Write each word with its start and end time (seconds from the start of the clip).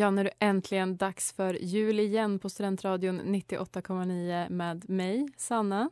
Ja, 0.00 0.10
nu 0.10 0.20
är 0.20 0.24
det 0.24 0.32
äntligen 0.38 0.96
dags 0.96 1.32
för 1.32 1.54
jul 1.54 2.00
igen 2.00 2.38
på 2.38 2.48
Studentradion 2.48 3.20
98,9 3.20 4.50
med 4.50 4.90
mig, 4.90 5.28
Sanna. 5.36 5.90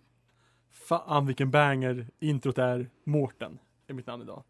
Fan 0.70 1.26
vilken 1.26 1.50
banger 1.50 2.06
introt 2.18 2.58
är. 2.58 2.90
Mårten 3.04 3.58
är 3.86 3.94
mitt 3.94 4.06
namn 4.06 4.22
idag. 4.22 4.44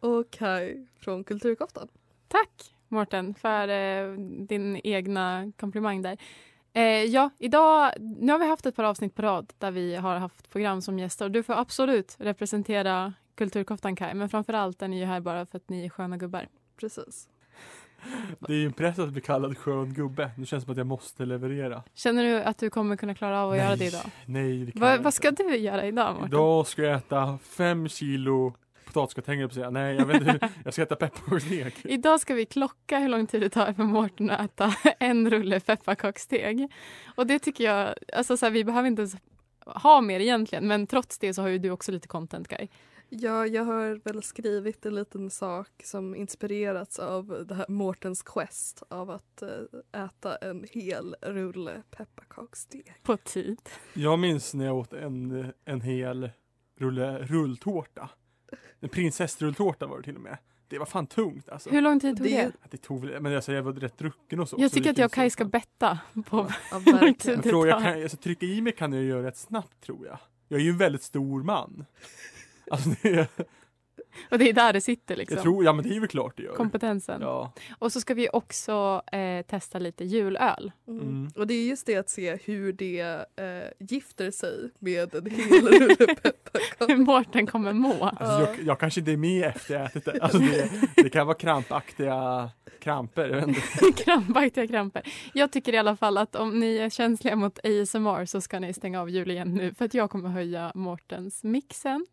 Och 0.00 0.30
Kai 0.30 0.86
från 0.98 1.24
Kulturkoftan. 1.24 1.88
Tack 2.28 2.74
Mårten 2.88 3.34
för 3.34 3.68
eh, 3.68 4.12
din 4.46 4.80
egna 4.84 5.52
komplimang 5.56 6.02
där. 6.02 6.18
Eh, 6.72 6.82
ja, 6.84 7.30
idag, 7.38 7.92
nu 7.98 8.32
har 8.32 8.38
vi 8.38 8.48
haft 8.48 8.66
ett 8.66 8.76
par 8.76 8.84
avsnitt 8.84 9.14
på 9.14 9.22
rad 9.22 9.52
där 9.58 9.70
vi 9.70 9.96
har 9.96 10.16
haft 10.16 10.50
program 10.50 10.82
som 10.82 10.98
gäster. 10.98 11.28
Du 11.28 11.42
får 11.42 11.54
absolut 11.54 12.16
representera 12.18 13.14
Kulturkoftan 13.34 13.96
Kai, 13.96 14.14
men 14.14 14.28
framför 14.28 14.52
allt 14.52 14.82
är 14.82 14.88
ni 14.88 14.98
ju 14.98 15.04
här 15.04 15.20
bara 15.20 15.46
för 15.46 15.56
att 15.56 15.68
ni 15.68 15.84
är 15.84 15.88
sköna 15.88 16.16
gubbar. 16.16 16.48
Precis. 16.76 17.29
Det 18.38 18.52
är 18.52 18.56
ju 18.56 18.66
en 18.66 18.72
press 18.72 18.98
att 18.98 19.08
bli 19.08 19.20
kallad 19.20 19.58
skön 19.58 19.94
gubbe. 19.94 20.30
Nu 20.36 20.46
känns 20.46 20.62
det 20.62 20.64
som 20.64 20.72
att 20.72 20.78
jag 20.78 20.86
måste 20.86 21.24
leverera. 21.24 21.82
Känner 21.94 22.24
du 22.24 22.42
att 22.42 22.58
du 22.58 22.70
kommer 22.70 22.96
kunna 22.96 23.14
klara 23.14 23.42
av 23.42 23.50
att 23.50 23.58
göra 23.58 23.76
det 23.76 23.84
idag? 23.84 24.02
Nej, 24.26 24.58
det 24.64 24.72
kan 24.72 24.80
Va, 24.80 24.90
jag 24.90 24.98
vad 24.98 25.14
ska 25.14 25.30
du 25.30 25.56
göra 25.56 25.86
idag 25.86 26.14
Mårten? 26.14 26.28
Idag 26.28 26.66
ska 26.66 26.82
jag 26.82 26.96
äta 26.96 27.38
fem 27.42 27.88
kilo 27.88 28.54
potatisgratäng, 28.92 29.48
på 29.48 29.54
säga. 29.54 29.70
Nej, 29.70 29.96
jag 29.96 30.06
vet 30.06 30.22
inte. 30.22 30.48
Jag 30.64 30.72
ska 30.72 30.82
äta 30.82 30.96
pepparkaksstek. 30.96 31.74
Idag 31.84 32.20
ska 32.20 32.34
vi 32.34 32.46
klocka 32.46 32.98
hur 32.98 33.08
lång 33.08 33.26
tid 33.26 33.40
det 33.40 33.50
tar 33.50 33.72
för 33.72 33.82
Mårten 33.82 34.30
att 34.30 34.40
äta 34.40 34.74
en 34.98 35.30
rulle 35.30 35.60
pepparkakssteg. 35.60 36.68
Och 37.14 37.26
det 37.26 37.38
tycker 37.38 37.64
jag, 37.64 37.94
alltså 38.12 38.36
så 38.36 38.46
här, 38.46 38.50
vi 38.50 38.64
behöver 38.64 38.88
inte 38.88 39.02
ens 39.02 39.16
ha 39.66 40.00
mer 40.00 40.20
egentligen, 40.20 40.68
men 40.68 40.86
trots 40.86 41.18
det 41.18 41.34
så 41.34 41.42
har 41.42 41.48
ju 41.48 41.58
du 41.58 41.70
också 41.70 41.92
lite 41.92 42.08
content 42.08 42.48
guy. 42.48 42.68
Ja, 43.12 43.46
jag 43.46 43.64
har 43.64 44.00
väl 44.04 44.22
skrivit 44.22 44.86
en 44.86 44.94
liten 44.94 45.30
sak 45.30 45.68
som 45.84 46.14
inspirerats 46.14 46.98
av 46.98 47.44
det 47.48 47.54
här 47.54 47.66
Mårtens 47.68 48.22
quest 48.22 48.82
av 48.88 49.10
att 49.10 49.42
eh, 49.42 50.04
äta 50.04 50.36
en 50.36 50.64
hel 50.70 51.16
rulle 51.22 51.82
pepparkaksstek. 51.90 53.02
På 53.02 53.16
tid. 53.16 53.60
Jag 53.94 54.18
minns 54.18 54.54
när 54.54 54.64
jag 54.64 54.76
åt 54.76 54.92
en, 54.92 55.52
en 55.64 55.80
hel 55.80 56.30
rulle 56.78 57.18
rulltårta. 57.18 58.10
En 58.80 58.88
prinsessrulltårta 58.88 59.86
var 59.86 59.96
det 59.96 60.02
till 60.04 60.16
och 60.16 60.22
med. 60.22 60.38
Det 60.68 60.78
var 60.78 60.86
fan 60.86 61.06
tungt 61.06 61.48
alltså. 61.48 61.70
Hur 61.70 61.80
lång 61.80 62.00
tid 62.00 62.16
tog 62.16 62.26
det? 62.26 62.52
Det 62.70 62.76
tog 62.76 63.04
väl, 63.06 63.22
men 63.22 63.34
alltså 63.36 63.52
jag 63.52 63.62
var 63.62 63.72
rätt 63.72 63.98
drucken 63.98 64.40
och 64.40 64.48
så. 64.48 64.56
Jag 64.58 64.70
så 64.70 64.74
det 64.74 64.80
tycker 64.80 64.90
gick 64.90 64.94
att 64.94 64.98
jag 64.98 65.06
och 65.06 65.12
Kaj 65.12 65.30
så 65.30 65.32
ska 65.32 65.44
betta 65.44 65.98
på 66.26 66.50
Ja, 66.70 66.78
hur 66.84 67.00
lång 67.00 67.14
tid 67.14 67.32
Jag 67.32 67.42
det 67.42 67.50
tar. 67.50 67.80
kan, 67.80 68.02
alltså, 68.02 68.16
trycka 68.16 68.46
i 68.46 68.60
mig 68.60 68.72
kan 68.72 68.92
jag 68.92 69.04
göra 69.04 69.26
rätt 69.26 69.36
snabbt 69.36 69.80
tror 69.80 70.06
jag. 70.06 70.18
Jag 70.48 70.60
är 70.60 70.64
ju 70.64 70.70
en 70.70 70.78
väldigt 70.78 71.02
stor 71.02 71.42
man. 71.42 71.84
Alltså 72.70 72.90
det, 73.02 73.28
Och 74.30 74.38
det 74.38 74.48
är 74.48 74.52
där 74.52 74.72
det 74.72 74.80
sitter 74.80 75.16
liksom. 75.16 75.36
jag 75.36 75.42
tror, 75.42 75.64
ja 75.64 75.72
men 75.72 75.88
det 75.88 75.96
är 75.96 76.00
väl 76.00 76.08
klart 76.08 76.36
det 76.36 76.42
gör. 76.42 76.54
Kompetensen. 76.54 77.20
Ja. 77.22 77.52
Och 77.78 77.92
så 77.92 78.00
ska 78.00 78.14
vi 78.14 78.28
också 78.32 79.02
eh, 79.12 79.42
testa 79.46 79.78
lite 79.78 80.04
julöl. 80.04 80.72
Mm. 80.88 81.02
Mm. 81.02 81.30
Och 81.36 81.46
det 81.46 81.54
är 81.54 81.66
just 81.66 81.86
det 81.86 81.96
att 81.96 82.10
se 82.10 82.38
hur 82.44 82.72
det 82.72 83.00
eh, 83.00 83.86
gifter 83.88 84.30
sig 84.30 84.70
med 84.78 85.14
en 85.14 85.26
hel 85.26 85.48
rulle 85.68 85.96
Hur 85.98 86.14
pepparkakor. 86.14 86.96
Mårten 86.96 87.46
kommer 87.46 87.72
må. 87.72 88.04
Alltså, 88.04 88.50
jag, 88.50 88.62
jag 88.62 88.80
kanske 88.80 89.00
inte 89.00 89.12
är 89.12 89.16
med 89.16 89.44
efter 89.44 89.74
jag 89.74 89.84
ätit 89.84 90.04
det. 90.04 90.20
Alltså 90.20 90.38
det, 90.38 90.70
det 90.96 91.10
kan 91.10 91.26
vara 91.26 91.36
krampaktiga 91.36 92.50
kramper. 92.80 93.54
Krampaktiga 94.04 94.66
kramper. 94.66 95.02
Jag 95.32 95.52
tycker 95.52 95.74
i 95.74 95.78
alla 95.78 95.96
fall 95.96 96.18
att 96.18 96.36
om 96.36 96.60
ni 96.60 96.76
är 96.76 96.90
känsliga 96.90 97.36
mot 97.36 97.58
ASMR 97.58 98.24
så 98.24 98.40
ska 98.40 98.60
ni 98.60 98.72
stänga 98.72 99.00
av 99.00 99.10
jul 99.10 99.30
igen 99.30 99.54
nu 99.54 99.74
för 99.74 99.84
att 99.84 99.94
jag 99.94 100.10
kommer 100.10 100.28
höja 100.28 100.72
Mårtens 100.74 101.44
mixen. 101.44 102.06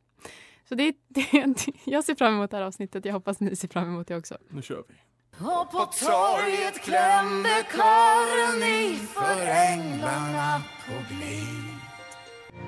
Så 0.69 0.75
det, 0.75 0.95
det, 1.07 1.55
jag 1.85 2.03
ser 2.03 2.15
fram 2.15 2.33
emot 2.33 2.51
det 2.51 2.57
här 2.57 2.63
avsnittet. 2.63 3.05
Jag 3.05 3.13
hoppas 3.13 3.39
ni 3.39 3.55
ser 3.55 3.67
fram 3.67 3.87
emot 3.87 4.07
det 4.07 4.15
också. 4.15 4.37
Nu 4.49 4.61
kör 4.61 4.83
vi. 4.87 4.95
Och 5.39 5.71
på 5.71 5.85
torget 5.85 6.81
klämde 6.83 7.49
kören 7.75 8.63
i 8.63 8.95
för 8.95 9.47
änglarna 9.47 10.61
på 10.85 11.13
glid. 11.13 11.67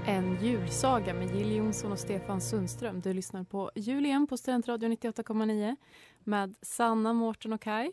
En 0.06 0.46
julsaga 0.46 1.14
med 1.14 1.36
Jill 1.36 1.56
Johnson 1.56 1.92
och 1.92 2.00
Stefan 2.00 2.42
Sundström. 2.42 3.02
Du 3.02 3.14
lyssnar 3.14 3.44
på 3.44 3.72
Jul 3.76 4.06
igen 4.06 4.28
på 4.28 4.38
Studentradion 4.38 4.92
98,9 4.92 5.76
med 6.20 6.56
Sanna, 6.62 7.14
Mårten 7.14 7.54
och 7.54 7.62
Kai. 7.62 7.92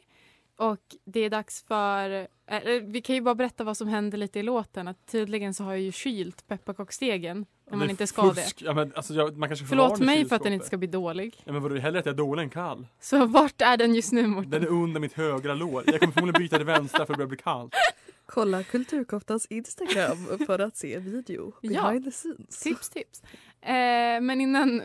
Och 0.56 0.96
det 1.04 1.20
är 1.20 1.30
dags 1.30 1.62
för... 1.62 2.28
eh, 2.46 2.60
vi 2.82 3.00
kan 3.00 3.14
ju 3.14 3.20
bara 3.20 3.34
berätta 3.34 3.64
vad 3.64 3.76
som 3.76 3.88
händer 3.88 4.18
lite 4.18 4.38
i 4.38 4.42
låten. 4.42 4.88
Att 4.88 5.06
tydligen 5.06 5.54
så 5.54 5.64
har 5.64 5.72
jag 5.72 5.80
ju 5.80 5.92
kylt 5.92 6.46
pepparkaksstegen 6.46 7.46
när 7.70 7.76
man 7.76 7.90
inte 7.90 8.06
ska 8.06 8.34
fusk. 8.34 8.58
det. 8.58 8.64
Ja, 8.64 8.74
men, 8.74 8.92
alltså, 8.96 9.14
jag, 9.14 9.36
man 9.36 9.48
kanske 9.48 9.66
Förlåt 9.66 10.00
mig 10.00 10.24
för 10.28 10.36
att 10.36 10.42
den 10.42 10.52
inte 10.52 10.66
ska 10.66 10.76
bli 10.76 10.88
dålig. 10.88 11.42
Ja, 11.44 11.52
men 11.52 11.62
vadå, 11.62 11.76
hellre 11.76 11.98
att 12.00 12.06
jag 12.06 12.12
är 12.12 12.16
dålig 12.16 12.42
än 12.42 12.50
kall. 12.50 12.86
Så 13.00 13.26
vart 13.26 13.60
är 13.62 13.76
den 13.76 13.94
just 13.94 14.12
nu, 14.12 14.26
Mårten? 14.26 14.50
Den 14.50 14.62
är 14.62 14.66
under 14.66 15.00
mitt 15.00 15.12
högra 15.12 15.54
lår. 15.54 15.82
Jag 15.86 16.00
kommer 16.00 16.12
förmodligen 16.12 16.42
byta 16.42 16.56
till 16.56 16.66
vänstra 16.66 16.98
för 16.98 17.02
att 17.02 17.08
det 17.08 17.16
börjar 17.16 17.28
bli 17.28 17.36
kallt. 17.38 17.74
Kolla 18.26 18.62
Kulturkoftans 18.62 19.46
Instagram 19.46 20.16
för 20.46 20.58
att 20.58 20.76
se 20.76 20.98
video 20.98 21.52
Ja. 21.60 21.82
behind 21.82 22.04
the 22.04 22.10
scenes. 22.10 22.58
Tips, 22.62 22.88
tips. 22.90 23.22
Eh, 23.60 24.20
men 24.20 24.40
innan 24.40 24.82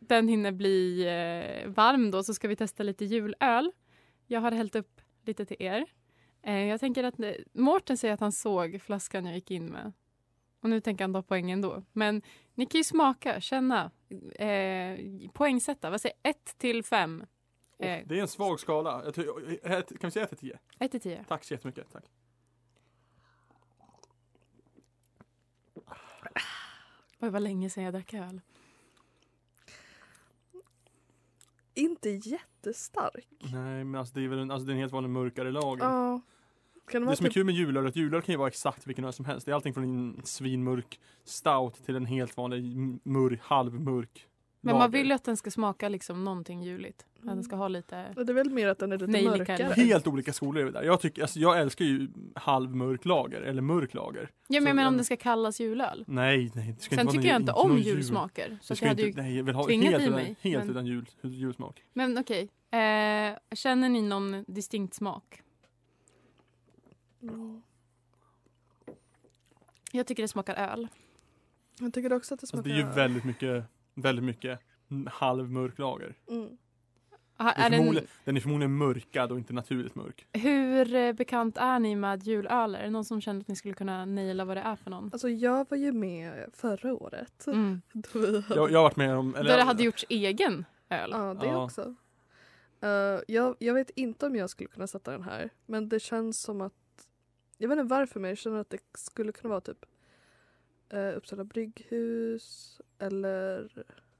den 0.00 0.28
hinner 0.28 0.52
bli 0.52 1.00
eh, 1.02 1.68
varm 1.70 2.10
då 2.10 2.22
så 2.22 2.34
ska 2.34 2.48
vi 2.48 2.56
testa 2.56 2.82
lite 2.82 3.04
julöl. 3.04 3.72
Jag 4.26 4.40
har 4.40 4.52
hällt 4.52 4.76
upp 4.76 5.00
lite 5.26 5.44
till 5.46 5.56
er. 5.60 5.86
Eh, 6.42 6.64
jag 6.64 6.80
tänker 6.80 7.04
att 7.04 7.20
eh, 7.20 7.30
Mårten 7.52 7.96
säger 7.96 8.14
att 8.14 8.20
han 8.20 8.32
såg 8.32 8.80
flaskan 8.82 9.26
jag 9.26 9.34
gick 9.34 9.50
in 9.50 9.66
med. 9.66 9.92
Och 10.66 10.70
nu 10.70 10.80
tänker 10.80 11.04
han 11.04 11.12
ta 11.12 11.22
poäng 11.22 11.50
ändå. 11.50 11.82
Men 11.92 12.22
ni 12.54 12.66
kan 12.66 12.78
ju 12.78 12.84
smaka, 12.84 13.40
känna, 13.40 13.90
eh, 14.34 14.98
poängsätta. 15.32 15.90
Vad 15.90 16.00
säger 16.00 16.16
1 16.22 16.54
till 16.58 16.84
5? 16.84 17.20
Eh, 17.78 18.02
Det 18.06 18.18
är 18.18 18.20
en 18.22 18.28
svag 18.28 18.60
skala. 18.60 19.02
Jag 19.04 19.14
tror, 19.14 19.58
ett- 19.62 19.88
kan 20.00 20.08
vi 20.08 20.10
säga 20.10 20.24
1 20.24 20.28
till 20.28 20.38
10? 20.38 20.58
1 20.78 20.90
till 20.90 21.00
10. 21.00 21.24
Tack 21.28 21.44
så 21.44 21.54
jättemycket. 21.54 21.92
Tack. 21.92 22.04
Oj, 27.20 27.30
vad 27.30 27.42
länge 27.42 27.70
sedan 27.70 27.84
jag 27.84 27.94
drack 27.94 28.14
öl. 28.14 28.40
Inte 31.74 32.10
jättestark. 32.10 33.28
Nej, 33.52 33.84
men 33.84 33.94
alltså 33.94 34.14
det 34.14 34.24
är 34.24 34.28
väl 34.28 34.38
en, 34.38 34.50
alltså 34.50 34.66
det 34.66 34.72
är 34.72 34.74
en 34.74 34.80
helt 34.80 34.92
vanlig 34.92 35.10
mörkare 35.10 35.50
lager. 35.50 35.84
Ja. 35.84 36.20
Kan 36.90 37.02
det 37.04 37.10
Det 37.10 37.16
som 37.16 37.26
är 37.26 37.30
typ, 37.30 37.34
kul 37.34 37.44
med 37.46 37.54
julöl 37.54 37.84
är 37.84 37.88
att 37.88 37.96
julöl 37.96 38.22
kan 38.22 38.32
ju 38.32 38.36
vara 38.38 38.48
exakt 38.48 38.86
vilken 38.86 39.04
öl 39.04 39.12
som 39.12 39.24
helst. 39.24 39.46
Det 39.46 39.52
är 39.52 39.54
allting 39.54 39.74
från 39.74 39.84
en 39.84 40.20
svinmörk 40.24 41.00
stout 41.24 41.74
till 41.86 41.96
en 41.96 42.06
helt 42.06 42.36
vanlig 42.36 42.76
mörk, 43.02 43.40
halvmörk 43.42 44.26
Men 44.60 44.72
lager. 44.72 44.84
man 44.84 44.90
vill 44.90 45.06
ju 45.06 45.12
att 45.12 45.24
den 45.24 45.36
ska 45.36 45.50
smaka 45.50 45.88
liksom 45.88 46.24
någonting 46.24 46.62
juligt. 46.62 47.06
Att 47.20 47.26
den 47.26 47.42
ska 47.44 47.56
ha 47.56 47.68
lite... 47.68 47.96
Det 48.14 48.32
är 48.32 48.34
väl 48.34 48.50
mer 48.50 48.68
att 48.68 48.78
den 48.78 48.92
är 48.92 48.98
lite 48.98 49.12
Nejlikar. 49.12 49.38
mörkare. 49.38 49.72
Helt 49.76 50.06
olika 50.06 50.32
skolor 50.32 50.60
är 50.60 50.64
vi 50.64 50.70
där. 50.72 50.82
Jag, 50.82 51.00
tycker, 51.00 51.22
alltså, 51.22 51.38
jag 51.40 51.60
älskar 51.60 51.84
ju 51.84 52.08
halvmörk 52.34 53.04
lager 53.04 53.40
eller 53.40 53.62
mörk 53.62 53.94
lager. 53.94 54.30
Ja, 54.48 54.60
men 54.60 54.66
jag 54.66 54.76
menar 54.76 54.88
om 54.88 54.96
det 54.96 55.04
ska 55.04 55.16
kallas 55.16 55.60
julöl. 55.60 56.04
Nej, 56.06 56.50
nej. 56.54 56.74
Det 56.78 56.82
ska 56.82 56.94
Sen 56.96 57.00
inte 57.00 57.12
tycker 57.12 57.22
någon- 57.24 57.30
jag 57.32 57.40
inte 57.42 57.52
om 57.52 57.68
någon 57.68 57.78
jul. 57.78 57.86
julsmaker. 57.86 58.58
Så 58.62 58.72
Det 58.72 58.76
ska 58.76 58.86
jag 58.86 58.90
hade 58.90 59.06
inte, 59.08 59.22
nej, 59.22 59.36
jag 59.36 59.44
vill 59.44 59.54
ha 59.54 59.64
tvingat 59.66 59.90
helt, 59.90 60.02
i 60.02 60.06
utan, 60.06 60.14
mig, 60.20 60.36
helt 60.40 60.64
men- 60.64 60.70
utan 60.70 60.86
jul, 60.86 61.06
julsmak. 61.22 61.82
Men 61.92 62.18
okej. 62.18 62.48
Eh, 62.70 63.38
känner 63.54 63.88
ni 63.88 64.02
någon 64.02 64.44
distinkt 64.48 64.94
smak? 64.94 65.42
Mm. 67.28 67.62
Jag 69.92 70.06
tycker 70.06 70.22
det 70.22 70.28
smakar 70.28 70.54
öl. 70.54 70.88
Jag 71.80 71.92
tycker 71.94 72.12
också 72.12 72.34
att 72.34 72.40
det 72.40 72.44
Alltså, 72.44 72.56
smakar... 72.56 72.70
det 72.70 72.74
är 72.76 72.78
ju 72.78 72.92
väldigt 72.92 73.24
mycket, 73.24 73.64
väldigt 73.94 74.24
mycket 74.24 74.60
halvmörk 75.06 75.78
lager. 75.78 76.14
Mm. 76.30 76.56
Aha, 77.38 77.52
Det 77.56 77.62
är 77.62 77.70
den, 77.70 77.78
förmodligen, 77.78 78.08
den 78.24 78.36
är 78.36 78.40
förmodligen 78.40 78.76
mörkad 78.76 79.32
och 79.32 79.38
inte 79.38 79.52
naturligt 79.52 79.94
mörk. 79.94 80.26
hur 80.32 80.94
eh, 80.94 81.12
bekant 81.12 81.56
är 81.56 81.78
ni 81.78 81.96
med 81.96 82.22
julöler? 82.22 82.78
Är 82.78 82.84
det 82.84 82.90
någon 82.90 83.04
som 83.04 83.20
känner 83.20 83.40
att 83.40 83.48
ni 83.48 83.56
skulle 83.56 83.74
kunna 83.74 84.04
naila 84.04 84.44
vad 84.44 84.56
det 84.56 84.60
är 84.60 84.76
för 84.76 84.90
någon? 84.90 85.10
Alltså 85.12 85.28
jag 85.28 85.66
var 85.70 85.76
ju 85.76 85.92
med 85.92 86.46
förra 86.52 86.94
året. 86.94 87.46
Mm. 87.46 87.82
Då, 87.92 88.18
vi 88.18 88.40
hade... 88.40 88.54
Jag, 88.60 88.70
jag 88.70 88.78
har 88.78 88.82
varit 88.82 88.96
med 88.96 89.16
om... 89.16 89.34
Eller, 89.34 89.50
Där 89.50 89.56
det 89.56 89.62
hade 89.64 89.82
gjorts 89.82 90.04
egen 90.08 90.64
öl. 90.88 91.10
Ja, 91.12 91.34
det 91.34 91.46
Ja. 91.46 91.64
också. 91.64 91.94
Eh, 92.80 92.88
jag, 93.28 93.56
jag 93.58 93.74
vet 93.74 93.90
inte 93.90 94.26
om 94.26 94.36
jag 94.36 94.50
skulle 94.50 94.68
kunna 94.68 94.86
sätta 94.86 95.10
den 95.12 95.22
här. 95.22 95.50
Men 95.66 95.88
det 95.88 96.00
känns 96.00 96.40
som 96.40 96.60
att... 96.60 96.72
Jag 97.58 97.68
vet 97.68 97.78
inte 97.78 97.90
varför 97.94 98.20
men 98.20 98.28
jag 98.28 98.38
känner 98.38 98.58
att 98.58 98.70
det 98.70 98.78
skulle 98.94 99.32
kunna 99.32 99.48
vara 99.50 99.60
typ 99.60 99.86
uh, 100.94 101.16
Uppsala 101.16 101.44
brygghus 101.44 102.80
eller 102.98 103.68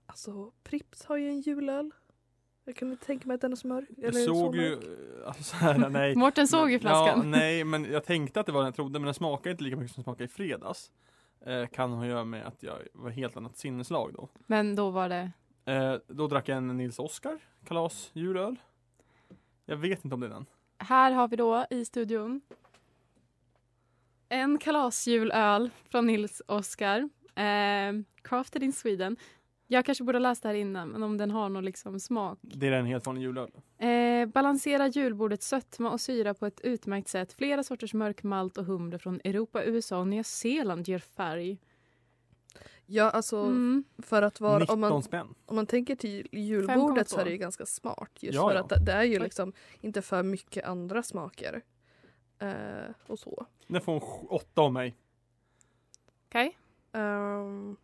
alltså 0.07 0.53
Prips 0.63 1.05
har 1.05 1.17
ju 1.17 1.29
en 1.29 1.41
julöl. 1.41 1.91
Jag 2.65 2.77
kan 2.77 2.93
inte 2.93 3.07
tänka 3.07 3.29
mig 3.29 3.35
att 3.35 3.41
den 3.41 3.53
är 3.53 3.57
så 3.57 3.69
mörk. 3.69 3.89
Jag 3.97 4.05
eller 4.05 4.21
så 4.21 4.35
såg 4.35 4.57
ju... 4.57 4.71
mörk. 4.71 4.85
Alltså, 5.27 5.43
så 5.43 5.57
här, 5.57 5.89
nej. 5.89 6.17
Mårten 6.17 6.49
såg 6.49 6.71
ju 6.71 6.79
Men- 6.79 6.93
Ja, 6.93 7.05
flaskan. 7.05 7.31
nej, 7.31 7.65
men 7.65 7.85
jag 7.85 8.05
tänkte 8.05 8.41
att 8.41 8.47
det 8.47 8.53
var 8.53 8.61
den 8.61 8.67
jag 8.67 8.75
trodde, 8.75 8.99
men 8.99 9.05
den 9.05 9.15
smakar 9.15 9.51
inte 9.51 9.65
lika 9.65 9.77
mycket 9.77 9.95
som 9.95 10.01
den 10.01 10.05
smakade 10.05 10.25
i 10.25 10.29
fredags. 10.29 10.91
Eh, 11.47 11.67
kan 11.67 11.93
ha 11.93 12.03
att 12.03 12.09
göra 12.09 12.25
med 12.25 12.47
att 12.47 12.63
jag 12.63 12.79
var 12.93 13.11
helt 13.11 13.37
annat 13.37 13.57
sinneslag 13.57 14.13
då. 14.15 14.29
Men 14.47 14.77
då 14.77 14.91
var 14.91 15.09
det... 15.09 15.33
Eh, 15.73 15.95
då 16.07 16.27
drack 16.27 16.49
jag 16.49 16.57
en 16.57 16.77
Nils 16.77 16.99
Oskar 16.99 17.39
kalas 17.65 18.11
julöl. 18.13 18.57
Jag 19.65 19.77
vet 19.77 20.05
inte 20.05 20.15
om 20.15 20.21
det 20.21 20.27
är 20.27 20.31
den. 20.31 20.47
Här 20.79 21.13
har 21.13 21.29
vi 21.29 21.37
då 21.37 21.67
i 21.71 21.85
studion 21.85 22.41
en 24.29 24.59
kalasjulöl 24.59 25.71
från 25.91 26.07
Nils 26.07 26.43
Oskar. 26.49 27.09
Eh, 27.35 27.93
crafted 28.23 28.63
in 28.63 28.73
Sweden. 28.73 29.17
Jag 29.69 29.85
kanske 29.85 30.05
borde 30.05 30.19
ha 30.19 30.23
läst 30.23 30.43
det 30.43 30.49
här 30.49 30.55
innan, 30.55 30.89
men 30.89 31.03
om 31.03 31.17
den 31.19 31.31
har 31.31 31.49
någon 31.49 31.65
liksom 31.65 32.01
smak. 32.01 32.39
Det 32.43 32.67
är 32.69 32.73
en 32.73 32.87
helt 32.87 33.07
vanlig 33.07 33.23
julöl. 33.23 33.51
Eh, 33.79 34.27
balansera 34.27 34.87
julbordets 34.89 35.49
sötma 35.49 35.91
och 35.91 36.01
syra 36.01 36.35
på 36.35 36.47
ett 36.47 36.61
utmärkt 36.61 37.09
sätt. 37.09 37.33
Flera 37.33 37.63
sorters 37.63 37.95
mörk 37.95 38.23
malt 38.23 38.59
och 38.59 38.65
humle 38.65 38.99
från 38.99 39.21
Europa, 39.25 39.65
USA 39.65 39.99
och 39.99 40.09
Nya 40.09 40.25
Zeeland 40.25 40.89
ger 40.89 40.99
färg. 40.99 41.59
Ja 42.87 43.11
alltså 43.11 43.37
Mm. 43.39 43.85
för 43.99 44.23
att 44.23 44.41
vara... 44.41 44.59
19 44.59 44.75
Om 44.75 44.81
man, 44.81 45.03
spänn. 45.03 45.35
om 45.47 45.57
man 45.57 45.67
tänker 45.67 45.97
till 45.97 46.29
julbordet 46.33 47.09
så 47.09 47.17
5,2. 47.17 47.21
är 47.21 47.25
det 47.25 47.31
ju 47.31 47.37
ganska 47.37 47.67
smart. 47.67 48.11
Just 48.21 48.35
Ja, 48.35 48.49
för 48.49 48.55
ja. 48.55 48.61
att 48.61 48.69
det, 48.69 48.85
det 48.85 48.93
är 48.93 49.03
ju 49.03 49.19
liksom 49.19 49.53
inte 49.81 50.03
för 50.03 50.23
mycket 50.23 50.65
andra 50.65 51.03
smaker. 51.03 51.63
Eh, 52.39 52.91
och 53.07 53.19
så. 53.19 53.47
Den 53.67 53.81
får 53.81 53.93
en 53.97 54.03
åtta 54.29 54.63
av 54.63 54.73
mig. 54.73 54.95
Okej? 56.29 56.57
Um, 56.93 57.77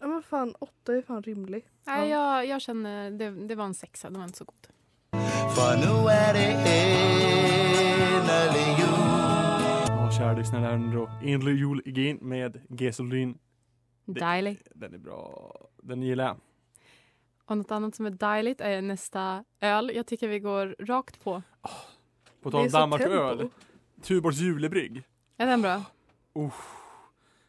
ja 0.00 0.06
men 0.06 0.22
fan, 0.22 0.54
åtta 0.58 0.94
är 0.96 1.02
fan 1.02 1.22
rimlig. 1.22 1.68
Nej, 1.84 2.08
jag, 2.10 2.46
jag 2.46 2.62
känner 2.62 3.10
det, 3.10 3.30
det 3.30 3.54
var 3.54 3.64
en 3.64 3.74
sexa, 3.74 4.10
den 4.10 4.18
var 4.18 4.24
inte 4.24 4.38
så 4.38 4.44
god. 4.44 4.66
För 5.54 5.76
nu 5.76 6.08
är 6.10 6.32
det 6.34 6.50
innerlig 8.02 8.78
jul 8.78 8.88
Ja, 9.88 10.10
kära 10.18 10.32
lyssnare, 10.32 10.60
här 10.64 10.72
är 10.72 10.92
då 10.92 11.10
Innerlig 11.22 11.56
jul 11.56 11.82
igen 11.84 12.18
med 12.20 12.60
Gasolin. 12.68 13.38
Det- 14.04 14.20
Dejligt. 14.20 14.68
Den 14.74 14.94
är 14.94 14.98
bra. 14.98 15.52
Den 15.82 16.02
gillar 16.02 16.24
jag. 16.24 16.36
Och 17.44 17.56
något 17.58 17.70
annat 17.70 17.94
som 17.94 18.06
är 18.06 18.10
dejligt 18.10 18.60
är 18.60 18.82
nästa 18.82 19.44
öl. 19.60 19.92
Jag 19.94 20.06
tycker 20.06 20.28
vi 20.28 20.38
går 20.40 20.76
rakt 20.78 21.24
på. 21.24 21.42
På 22.42 22.50
tal 22.50 22.60
om 22.60 22.70
så 22.70 22.78
Danmark 22.78 23.02
tempo. 23.02 23.16
öl. 23.16 23.48
Tuborgs 24.02 24.38
julebrygg. 24.38 25.02
Är 25.36 25.46
den 25.46 25.62
bra? 25.62 25.84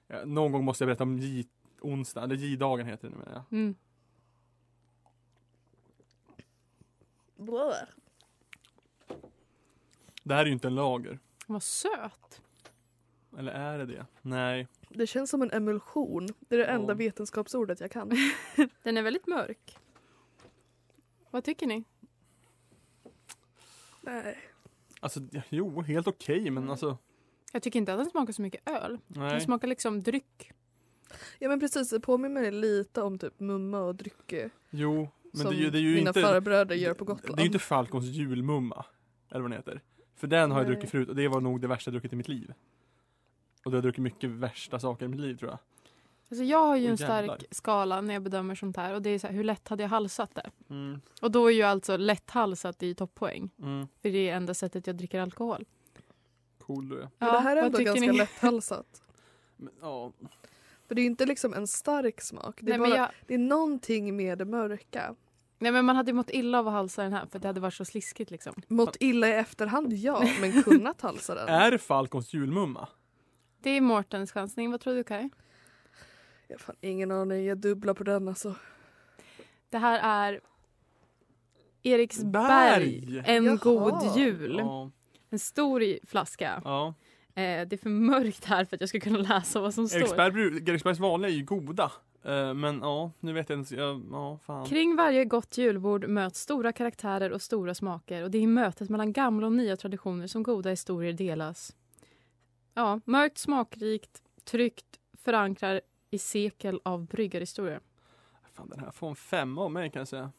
Ja, 0.07 0.25
någon 0.25 0.51
gång 0.51 0.65
måste 0.65 0.83
jag 0.83 0.87
berätta 0.87 1.03
om 1.03 1.19
J-onsdag, 1.19 2.23
eller 2.23 2.35
J-dagen 2.35 2.87
heter 2.87 3.09
det 3.09 3.15
nu 3.15 3.23
menar 3.25 3.33
jag. 3.33 3.59
Mm. 3.59 3.75
Det 10.23 10.33
här 10.33 10.41
är 10.41 10.45
ju 10.45 10.51
inte 10.51 10.67
en 10.67 10.75
lager. 10.75 11.19
Vad 11.47 11.63
söt. 11.63 12.41
Eller 13.37 13.51
är 13.51 13.77
det 13.77 13.85
det? 13.85 14.05
Nej. 14.21 14.67
Det 14.89 15.07
känns 15.07 15.29
som 15.29 15.41
en 15.41 15.51
emulsion. 15.51 16.27
Det 16.39 16.55
är 16.55 16.59
det 16.59 16.65
enda 16.65 16.93
vetenskapsordet 16.93 17.79
jag 17.79 17.91
kan. 17.91 18.09
Den 18.83 18.97
är 18.97 19.01
väldigt 19.01 19.27
mörk. 19.27 19.77
Vad 21.31 21.43
tycker 21.43 21.67
ni? 21.67 21.83
Nej. 24.01 24.37
Alltså, 25.03 25.19
jo, 25.49 25.81
helt 25.81 26.07
okej, 26.07 26.49
men 26.51 26.69
alltså. 26.69 26.97
Jag 27.53 27.61
tycker 27.63 27.79
inte 27.79 27.93
att 27.93 27.99
den 27.99 28.09
smakar 28.09 28.33
så 28.33 28.41
mycket 28.41 28.69
öl. 28.69 28.99
Den 29.07 29.23
Nej. 29.23 29.41
smakar 29.41 29.67
liksom 29.67 30.03
dryck. 30.03 30.51
Ja 31.39 31.49
men 31.49 31.59
precis, 31.59 31.89
det 31.89 31.99
påminner 31.99 32.41
mig 32.41 32.51
lite 32.51 33.01
om 33.01 33.19
typ 33.19 33.39
mumma 33.39 33.79
och 33.81 33.95
drycke. 33.95 34.49
Jo, 34.69 35.09
men 35.31 35.41
som 35.41 35.51
det, 35.51 35.57
är 35.57 35.59
ju- 35.59 35.69
det 35.69 35.77
är 35.77 35.81
ju 35.81 35.95
mina 35.95 36.09
inte. 36.09 36.21
farbröder 36.21 36.75
gör 36.75 36.93
på 36.93 37.05
Gotland. 37.05 37.35
Det 37.37 37.41
är 37.41 37.43
ju 37.43 37.47
inte 37.47 37.59
Falcons 37.59 38.05
julmumma. 38.05 38.85
Eller 39.31 39.41
vad 39.41 39.51
den 39.51 39.57
heter. 39.57 39.81
För 40.15 40.27
den 40.27 40.51
har 40.51 40.59
jag 40.59 40.67
Nej. 40.67 40.75
druckit 40.75 40.89
förut 40.91 41.09
och 41.09 41.15
det 41.15 41.27
var 41.27 41.41
nog 41.41 41.61
det 41.61 41.67
värsta 41.67 41.89
jag 41.89 41.93
druckit 41.93 42.13
i 42.13 42.15
mitt 42.15 42.27
liv. 42.27 42.53
Och 43.65 43.71
det 43.71 43.77
har 43.77 43.81
druckit 43.81 44.03
mycket 44.03 44.29
värsta 44.29 44.79
saker 44.79 45.05
i 45.05 45.07
mitt 45.09 45.19
liv 45.19 45.35
tror 45.37 45.51
jag. 45.51 45.59
Alltså 46.33 46.43
jag 46.43 46.65
har 46.65 46.75
ju 46.77 46.87
en 46.87 46.95
jävlar. 46.95 47.23
stark 47.37 47.45
skala 47.51 48.01
när 48.01 48.13
jag 48.13 48.23
bedömer 48.23 48.55
sånt 48.55 48.77
här. 48.77 48.93
Och 48.93 49.01
det 49.01 49.09
är 49.09 49.19
så 49.19 49.27
här, 49.27 49.33
hur 49.33 49.43
lätt 49.43 49.67
hade 49.67 49.83
jag 49.83 49.89
halsat 49.89 50.35
det? 50.35 50.49
Mm, 50.69 51.01
Och 51.21 51.31
då 51.31 51.47
är 51.47 51.53
ju 51.53 51.63
alltså 51.63 51.97
lätthalsat 51.97 52.83
i 52.83 52.95
topppoäng. 52.95 53.49
mm, 53.59 53.87
För 54.01 54.09
det 54.09 54.29
är 54.29 54.35
enda 54.35 54.53
sättet 54.53 54.87
jag 54.87 54.95
dricker 54.95 55.19
alkohol. 55.21 55.65
cool 56.59 56.89
du 56.89 56.95
är. 57.01 57.09
Men 57.19 57.33
det 57.33 57.39
här 57.39 57.55
är 57.57 57.61
ändå 57.65 57.79
ganska 57.79 58.11
ni? 58.11 58.17
lätthalsat. 58.17 59.01
Men, 59.57 59.73
ja, 59.81 60.11
För 60.87 60.95
det 60.95 61.01
är 61.01 61.05
inte 61.05 61.25
liksom 61.25 61.53
en 61.53 61.67
stark 61.67 62.21
smak. 62.21 62.59
Det 62.61 62.71
är, 62.73 62.77
Nej, 62.77 62.89
bara, 62.89 62.97
jag, 62.99 63.09
det 63.27 63.33
är 63.33 63.37
någonting 63.37 64.15
med 64.15 64.37
det 64.37 64.45
mörka. 64.45 65.15
nej 65.59 65.71
men 65.71 65.85
man 65.85 65.95
hade 65.95 66.09
ju 66.11 66.15
mått 66.15 66.29
illa 66.29 66.59
av 66.59 66.67
att 66.67 66.73
halsa 66.73 67.03
den 67.03 67.13
här 67.13 67.25
för 67.31 67.39
det 67.39 67.47
hade 67.47 67.59
varit 67.59 67.73
så 67.73 67.85
sliskigt 67.85 68.31
liksom. 68.31 68.53
Mått 68.67 68.97
illa 68.99 69.27
i 69.27 69.31
efterhand, 69.31 69.93
ja, 69.93 70.23
men 70.41 70.63
kunnat 70.63 71.01
halsa 71.01 71.35
den. 71.35 71.47
är 71.49 71.71
det 71.71 71.77
Falcons 71.77 72.33
julmumma? 72.33 72.87
Det 73.61 73.69
är 73.69 73.81
Mårtens 73.81 74.31
chansning. 74.31 74.71
Vad 74.71 74.79
tror 74.81 74.93
du 74.95 75.03
Kaj? 75.03 75.29
Jag 76.47 76.55
har 76.55 76.59
fan 76.59 76.75
ingen 76.81 77.11
aning, 77.11 77.45
jag 77.45 77.57
dubblar 77.57 77.93
på 77.93 78.03
den 78.03 78.27
alltså. 78.27 78.55
Det 79.69 79.77
här 79.77 79.99
är 80.31 80.41
Eriksberg. 81.83 82.47
Berg. 82.47 83.23
En 83.25 83.45
Jaha. 83.45 83.55
god 83.55 84.17
jul. 84.17 84.55
Ja, 84.59 84.91
En 85.29 85.39
stor 85.39 86.05
flaska. 86.05 86.61
ja. 86.63 86.93
Eh, 87.35 87.67
det 87.67 87.73
är 87.73 87.77
för 87.77 87.89
mörkt 87.89 88.45
här 88.45 88.65
för 88.65 88.75
att 88.77 88.81
jag 88.81 88.89
ska 88.89 88.99
kunna 88.99 89.17
läsa 89.17 89.61
vad 89.61 89.73
som 89.73 89.87
står. 89.87 89.99
Eriksberg, 89.99 90.69
Eriksbergs 90.69 90.99
vanliga 90.99 91.31
är 91.31 91.35
ju 91.35 91.43
goda. 91.43 91.91
Eh, 92.23 92.53
men 92.53 92.79
ja, 92.81 93.11
nu 93.19 93.33
vet 93.33 93.49
jag 93.49 93.59
inte. 93.59 93.75
Ja, 93.75 94.01
ja 94.11 94.39
fan. 94.45 94.65
Kring 94.65 94.95
varje 94.95 95.25
gott 95.25 95.57
julbord 95.57 96.07
möts 96.07 96.39
stora 96.39 96.71
karaktärer 96.71 97.31
och 97.31 97.41
stora 97.41 97.75
smaker 97.75 98.23
och 98.23 98.31
det 98.31 98.37
är 98.37 98.41
i 98.41 98.47
mötet 98.47 98.89
mellan 98.89 99.13
gamla 99.13 99.47
och 99.47 99.53
nya 99.53 99.77
traditioner 99.77 100.27
som 100.27 100.43
goda 100.43 100.69
historier 100.69 101.13
delas. 101.13 101.75
Ja, 102.73 102.99
mörkt, 103.05 103.37
smakrikt, 103.37 104.21
tryggt, 104.43 104.99
förankrar 105.23 105.81
i 106.13 106.17
sekel 106.17 106.79
av 106.83 107.05
bryggarhistorier. 107.05 107.79
fan. 108.53 108.69
Den 108.69 108.79
här 108.79 108.91
får 108.91 109.09
en 109.09 109.15
femma 109.15 109.61
av 109.61 109.71
mig 109.71 109.91
kan 109.91 109.99
jag 109.99 110.07
säga. 110.07 110.31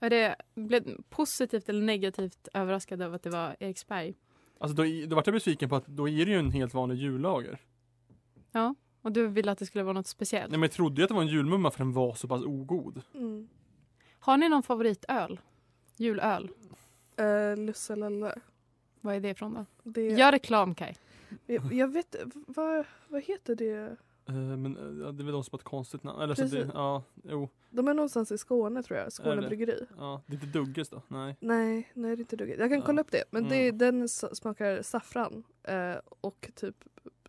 Är 0.00 0.10
det 0.10 0.36
blev 0.54 1.02
positivt 1.08 1.68
eller 1.68 1.82
negativt 1.82 2.48
överraskad 2.54 3.02
av 3.02 3.14
att 3.14 3.22
det 3.22 3.30
var 3.30 3.56
Eriksberg? 3.60 4.14
Alltså 4.58 4.76
då, 4.76 4.84
då 5.06 5.16
vart 5.16 5.26
jag 5.26 5.34
besviken 5.34 5.68
på 5.68 5.76
att 5.76 5.86
då 5.86 6.08
är 6.08 6.26
det 6.26 6.32
ju 6.32 6.38
en 6.38 6.50
helt 6.50 6.74
vanlig 6.74 6.96
jullager. 6.96 7.60
Och 9.06 9.12
du 9.12 9.26
ville 9.26 9.52
att 9.52 9.58
det 9.58 9.66
skulle 9.66 9.84
vara 9.84 9.92
något 9.92 10.06
speciellt? 10.06 10.50
Nej 10.50 10.58
men 10.58 10.62
jag 10.62 10.72
trodde 10.72 11.00
ju 11.00 11.02
att 11.02 11.08
det 11.08 11.14
var 11.14 11.22
en 11.22 11.28
julmumma 11.28 11.70
för 11.70 11.78
den 11.78 11.92
var 11.92 12.14
så 12.14 12.28
pass 12.28 12.42
ogod. 12.42 13.02
Mm. 13.14 13.48
Har 14.18 14.36
ni 14.36 14.48
någon 14.48 14.62
favoritöl? 14.62 15.40
Julöl? 15.96 16.50
Uh, 17.20 17.56
Lusselelle. 17.56 18.34
Vad 19.00 19.14
är 19.14 19.20
det 19.20 19.28
ifrån 19.28 19.54
då? 19.54 19.66
Det, 19.82 20.08
Gör 20.08 20.32
reklam 20.32 20.74
Kaj. 20.74 20.96
jag, 21.46 21.72
jag 21.72 21.88
vet, 21.88 22.16
vad, 22.34 22.84
vad 23.08 23.22
heter 23.22 23.54
det? 23.54 23.96
Eh, 24.28 24.34
men 24.34 24.76
eh, 24.76 25.04
ja, 25.06 25.12
det 25.12 25.22
är 25.22 25.24
väl 25.24 25.32
de 25.32 25.44
som 25.44 25.52
har 25.52 25.58
ett 25.58 25.64
konstigt 25.64 26.02
namn. 26.02 26.20
Eller 26.22 26.34
så 26.34 26.42
det, 26.42 26.50
Precis. 26.50 26.70
ja, 26.74 27.02
jo, 27.24 27.48
De 27.70 27.88
är 27.88 27.94
någonstans 27.94 28.32
i 28.32 28.38
Skåne 28.38 28.82
tror 28.82 28.98
jag, 28.98 29.12
Skåne 29.12 29.40
det? 29.40 29.46
bryggeri. 29.48 29.86
ja. 29.98 30.22
Det 30.26 30.32
är 30.32 30.44
inte 30.44 30.46
Dugges 30.58 30.88
då? 30.88 31.02
Nej. 31.08 31.36
Nej, 31.40 31.90
nej 31.94 32.10
det 32.16 32.20
är 32.20 32.22
inte 32.22 32.36
duggigt. 32.36 32.58
Jag 32.60 32.70
kan 32.70 32.78
Ja. 32.78 32.86
kolla 32.86 33.00
upp 33.00 33.10
det. 33.10 33.24
Men 33.30 33.48
det, 33.48 33.62
Mm. 33.68 33.78
den 33.78 34.02
s- 34.02 34.36
smakar 34.36 34.82
saffran 34.82 35.44
eh, 35.62 35.94
och 36.20 36.50
typ 36.54 36.84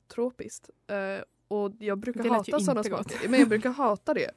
tropiskt. 0.07 0.69
Eh, 0.87 1.23
och 1.47 1.71
jag 1.79 1.97
brukar 1.97 2.23
Det 2.23 2.29
hata 2.29 2.59
sådana 2.59 2.83
smaker. 2.83 3.29
Men 3.29 3.39
jag 3.39 3.49
brukar 3.49 3.69
hata 3.69 4.13
det. 4.13 4.31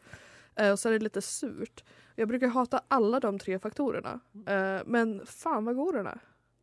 Eh, 0.57 0.71
och 0.73 0.79
så 0.79 0.88
är 0.88 0.93
det 0.93 0.99
lite 0.99 1.23
surt. 1.23 1.85
Jag 2.17 2.29
brukar 2.29 2.47
hata 2.49 2.83
alla 2.88 3.21
de 3.21 3.38
tre 3.38 3.59
faktorerna. 3.59 4.21
Eh, 4.47 4.83
men 4.87 5.26
fan 5.26 5.64
vad 5.64 5.76
god 5.76 5.95
den 5.95 6.07
är. 6.07 6.21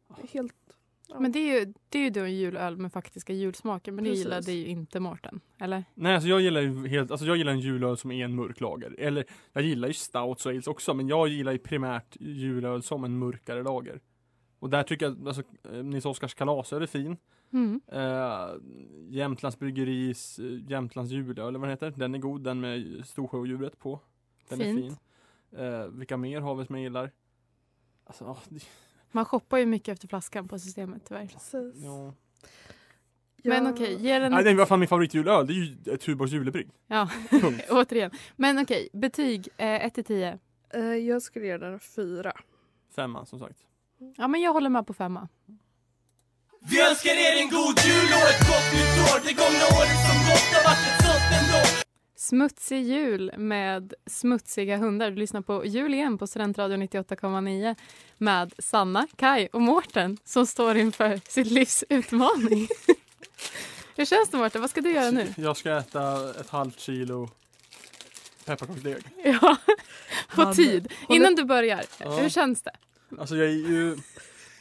Det 0.08 0.24
är 0.24 0.28
Helt... 0.28 0.54
ja. 1.08 1.20
Men 1.20 1.32
det 1.32 1.40
är 1.40 1.60
ju, 1.60 1.74
det 1.90 2.00
är 2.00 2.04
ju 2.04 2.10
då 2.10 2.22
en 2.22 2.36
julöl 2.36 2.78
med 2.78 2.92
faktiska 2.92 3.34
julsmaker. 3.34 3.92
Men 3.92 4.04
det 4.04 4.10
Precis. 4.10 4.26
gillade 4.26 4.52
ju 4.52 4.66
inte 4.66 5.00
Mårten. 5.00 5.40
Eller? 5.60 5.84
Nej, 5.94 6.14
alltså 6.14 6.30
jag 6.30 6.42
gillar 6.42 6.62
ju 6.62 6.88
helt, 6.88 7.12
alltså 7.12 7.28
jag 7.28 7.38
gillar 7.38 7.52
en 7.52 7.60
julöl 7.60 7.98
som 7.98 8.12
är 8.12 8.26
en 8.26 8.36
mörk 8.36 8.60
lager. 8.60 8.96
Eller, 9.00 9.26
jag 9.54 9.64
gillar 9.64 9.88
ju 9.88 9.94
stouts 9.94 10.46
och 10.46 10.52
ales 10.52 10.68
också, 10.68 10.94
men 10.94 11.08
jag 11.08 11.28
gillar 11.28 11.52
ju 11.52 11.58
primärt 11.58 12.18
julöl 12.20 12.84
som 12.84 13.04
en 13.04 13.18
mörkare 13.18 13.64
lager. 13.64 14.00
Och 14.60 14.70
där 14.70 14.84
tycker 14.84 15.06
jag, 15.06 15.28
alltså, 15.28 15.44
eh, 15.72 15.84
Nils 15.84 16.06
Oskars 16.06 16.34
kalasöl 16.34 16.82
är 16.82 16.88
fin. 16.88 17.18
Mm. 17.54 17.82
Uh, 17.94 18.56
Jämtlands 19.10 19.60
bryggeris 19.60 20.40
uh, 20.40 20.72
Jämtlands 20.72 21.12
julöl, 21.12 21.48
eller 21.48 21.60
vad 21.60 21.70
den 21.70 21.74
heter, 21.74 21.94
den 21.96 22.16
är 22.16 22.20
god, 22.20 22.44
den 22.44 22.60
med 22.60 23.06
Storsjöodjuret 23.06 23.80
på. 23.80 24.00
Den 24.50 24.60
Fint. 24.60 24.78
är 24.78 24.82
fin. 24.82 24.98
Eh, 25.52 25.88
vilka 25.88 26.18
mer 26.18 26.42
har 26.42 26.56
vi 26.56 26.66
som 26.66 26.76
jag 26.76 26.84
gillar? 26.84 27.12
Alltså, 28.04 28.38
det, 28.50 28.64
Man 29.12 29.26
shoppar 29.26 29.58
ju 29.58 29.66
mycket 29.66 29.94
efter 29.94 30.08
flaskan 30.08 30.48
på 30.48 30.60
systemet 30.60 31.02
tyvärr. 31.08 31.28
Precis. 31.28 31.84
ja. 31.84 32.14
Men 33.44 33.68
okej, 33.68 33.98
ge 34.02 34.20
den... 34.20 34.32
Nej, 34.32 34.44
det 34.44 34.54
var 34.54 34.66
fan 34.66 34.80
min 34.80 34.90
favoritjulöl, 34.90 35.48
det 35.48 35.54
är 35.54 35.56
ju 35.56 35.98
Tuborgs 35.98 36.32
julebrygg. 36.32 36.70
Ja, 36.88 37.10
återigen. 37.70 38.12
Men 38.36 38.60
okej, 38.60 38.90
betyg 38.94 39.48
1 39.58 39.94
till 39.94 40.04
10. 40.04 40.40
Eh, 40.74 40.82
jag 40.82 41.22
skulle 41.22 41.46
ge 41.46 41.58
den 41.58 41.74
en 41.74 41.80
fyra. 41.80 42.34
Femma 42.96 43.26
som 43.26 43.40
sagt. 43.40 43.60
Ja, 44.18 44.28
men 44.28 44.42
jag 44.42 44.54
håller 44.54 44.70
med 44.70 44.88
på 44.88 44.94
femma. 44.94 45.28
Vi 46.60 46.82
önskar 46.90 47.12
er 47.12 47.42
en 47.42 47.50
god 47.50 47.76
jul 47.88 48.10
och 48.18 48.28
ett 48.32 48.44
gott 48.50 48.70
nytt 48.78 48.98
år 49.08 49.20
Det 49.26 49.34
gångna 49.42 49.66
året 49.78 50.00
som 50.08 50.18
gått 50.28 50.48
har 50.56 50.64
varit 50.70 50.84
ett 50.90 51.06
sånt 51.06 51.30
ändå 51.40 51.87
Smutsig 52.20 52.84
jul 52.84 53.32
med 53.38 53.94
smutsiga 54.06 54.78
hundar. 54.78 55.12
Du 55.12 55.18
lyssnar 55.18 55.42
på 55.42 55.66
Jul 55.66 55.94
igen 55.94 56.18
på 56.18 56.28
Studentradion 56.28 56.84
98,9 56.84 57.76
med 58.18 58.54
Sanna, 58.60 59.08
Kai 59.16 59.48
och 59.54 59.62
Mårten 59.62 60.18
som 60.24 60.46
står 60.48 60.78
inför 60.78 61.20
sitt 61.30 61.48
livs 61.48 61.84
utmaning. 61.90 62.68
Hur 63.96 64.06
känns 64.06 64.30
det 64.30 64.38
Mårten? 64.38 64.62
Vad 64.62 64.70
ska 64.70 64.82
du 64.82 64.92
göra 64.92 65.12
nu? 65.12 65.34
Jag 65.38 65.58
ska 65.58 65.78
äta 65.78 66.30
ett 66.40 66.50
halvt 66.50 66.80
kilo 66.80 67.30
pepparkaksdeg. 68.46 69.04
Ja, 69.24 69.58
på 70.36 70.54
tid. 70.54 70.94
Innan 71.10 71.36
du 71.36 71.44
börjar, 71.44 71.84
Ja. 72.00 72.10
hur 72.18 72.30
känns 72.30 72.62
det? 72.62 72.72
Alltså 73.20 73.36
jag 73.36 73.46
är 73.48 73.52
ju 73.70 73.98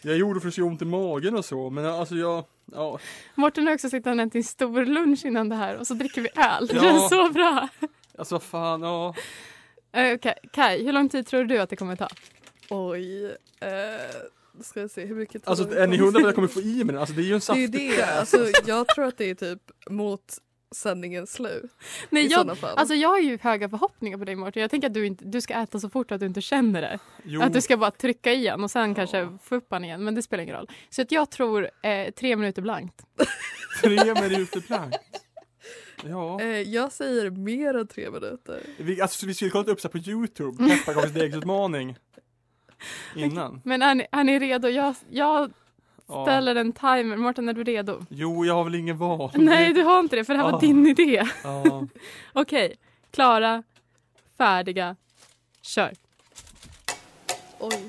Jag 0.02 0.14
är 0.14 0.18
gjord 0.18 0.40
för 0.42 0.48
att 0.48 0.54
se 0.54 0.62
ont 0.62 0.82
i 0.82 0.84
magen 0.84 1.36
och 1.36 1.44
så 1.44 1.70
men 1.70 1.86
alltså 1.86 2.14
jag 2.14 2.44
Ja, 2.72 2.98
Mårten 3.34 3.66
har 3.66 3.74
också 3.74 3.90
suttit 3.90 4.06
och 4.06 4.12
ätit 4.12 4.34
en 4.34 4.44
stor 4.44 4.84
lunch 4.84 5.24
innan 5.24 5.48
det 5.48 5.56
här 5.56 5.76
och 5.76 5.86
så 5.86 5.94
dricker 5.94 6.20
vi 6.22 6.28
öl. 6.36 6.66
Det 6.70 6.74
Ja. 6.76 6.82
känns 6.82 7.08
så 7.08 7.30
bra. 7.30 7.68
alltså 8.18 8.34
vad 8.34 8.42
fan 8.42 8.82
ja 8.82 9.14
Uh, 9.96 10.14
okay. 10.14 10.34
Kai, 10.52 10.84
hur 10.84 10.92
lång 10.92 11.08
tid 11.08 11.26
tror 11.26 11.44
du 11.44 11.58
att 11.58 11.70
det 11.70 11.76
kommer 11.76 11.96
ta? 11.96 12.08
Oj. 12.70 13.24
Eh, 13.60 13.70
ska 14.62 14.80
jag 14.80 14.90
se 14.90 15.04
hur 15.06 15.14
mycket 15.14 15.32
tid 15.32 15.42
Alltså 15.48 15.64
vi 15.64 15.76
är 15.76 15.86
ni 15.86 15.96
hundra 15.96 16.12
på 16.12 16.18
att 16.18 16.24
jag 16.24 16.34
kommer 16.34 16.48
få 16.48 16.60
i 16.60 16.84
mig 16.84 16.92
den? 16.92 16.98
Alltså 16.98 17.14
det 17.14 17.22
är 17.22 17.24
ju 17.24 17.32
en 17.32 17.32
Det 17.32 17.36
är 17.36 17.40
saftig 17.40 17.90
ju 17.90 17.96
det. 17.96 18.18
Alltså, 18.18 18.46
jag 18.66 18.88
tror 18.88 19.04
att 19.04 19.18
det 19.18 19.30
är 19.30 19.34
typ 19.34 19.62
mot 19.90 20.38
sändningens 20.76 21.32
slut. 21.32 21.70
Nej, 22.10 22.26
jag, 22.26 22.56
alltså 22.62 22.94
jag 22.94 23.08
har 23.08 23.18
ju 23.18 23.38
höga 23.42 23.68
förhoppningar 23.68 24.18
på 24.18 24.24
dig 24.24 24.36
Mårten. 24.36 24.60
Jag 24.62 24.70
tänker 24.70 24.88
att 24.88 24.94
du, 24.94 25.06
inte, 25.06 25.24
du 25.24 25.40
ska 25.40 25.54
äta 25.54 25.80
så 25.80 25.90
fort 25.90 26.12
att 26.12 26.20
du 26.20 26.26
inte 26.26 26.40
känner 26.40 26.82
det. 26.82 26.98
Jo, 27.24 27.42
Att 27.42 27.52
du 27.52 27.60
ska 27.60 27.76
bara 27.76 27.90
trycka 27.90 28.32
igen 28.32 28.64
och 28.64 28.70
sen 28.70 28.94
kanske 28.94 29.38
få 29.42 29.54
upp 29.54 29.66
han 29.70 29.84
igen. 29.84 30.04
Men 30.04 30.14
det 30.14 30.22
spelar 30.22 30.42
ingen 30.42 30.56
roll. 30.56 30.70
Så 30.90 31.02
att 31.02 31.12
jag 31.12 31.30
tror 31.30 31.70
eh, 31.82 32.10
tre 32.10 32.36
minuter 32.36 32.62
blankt. 32.62 33.02
tre 33.82 34.14
minuter 34.14 34.60
plankt. 34.60 34.98
Ja, 36.04 36.40
Eh, 36.40 36.46
jag 36.48 36.92
säger 36.92 37.30
mer 37.30 37.74
än 37.74 37.86
tre 37.86 38.10
minuter. 38.10 38.62
vi, 38.78 39.00
alltså 39.00 39.26
vi 39.26 39.34
skulle 39.34 39.50
kollat 39.50 39.68
upp 39.68 39.80
så 39.80 39.88
på 39.88 39.98
Youtube, 39.98 40.68
pepparkaksdegsutmaning. 40.68 41.96
Innan. 43.16 43.60
Men 43.64 43.82
är 43.82 43.94
ni, 43.94 44.06
är 44.12 44.24
ni 44.24 44.38
redo? 44.38 44.68
Jag, 44.68 44.94
jag 45.10 45.40
Ja. 45.40 45.48
Ställer 46.06 46.54
en 46.54 46.72
timer. 46.72 47.16
Mårten, 47.16 47.48
är 47.48 47.52
du 47.52 47.64
redo? 47.64 48.06
Jo, 48.08 48.44
jag 48.44 48.54
har 48.54 48.64
väl 48.64 48.74
ingen 48.74 48.98
val. 48.98 49.30
Nej, 49.34 49.72
du 49.72 49.82
har 49.82 50.00
inte 50.00 50.16
det 50.16 50.24
för 50.24 50.32
det 50.34 50.38
här 50.42 50.50
var 50.50 50.58
Ah. 50.58 50.60
din 50.60 50.86
idé. 50.86 51.22
Ja. 51.44 51.86
Okej, 52.32 52.76
klara, 53.10 53.62
färdiga, 54.38 54.96
kör. 55.62 55.92
Oj. 57.58 57.88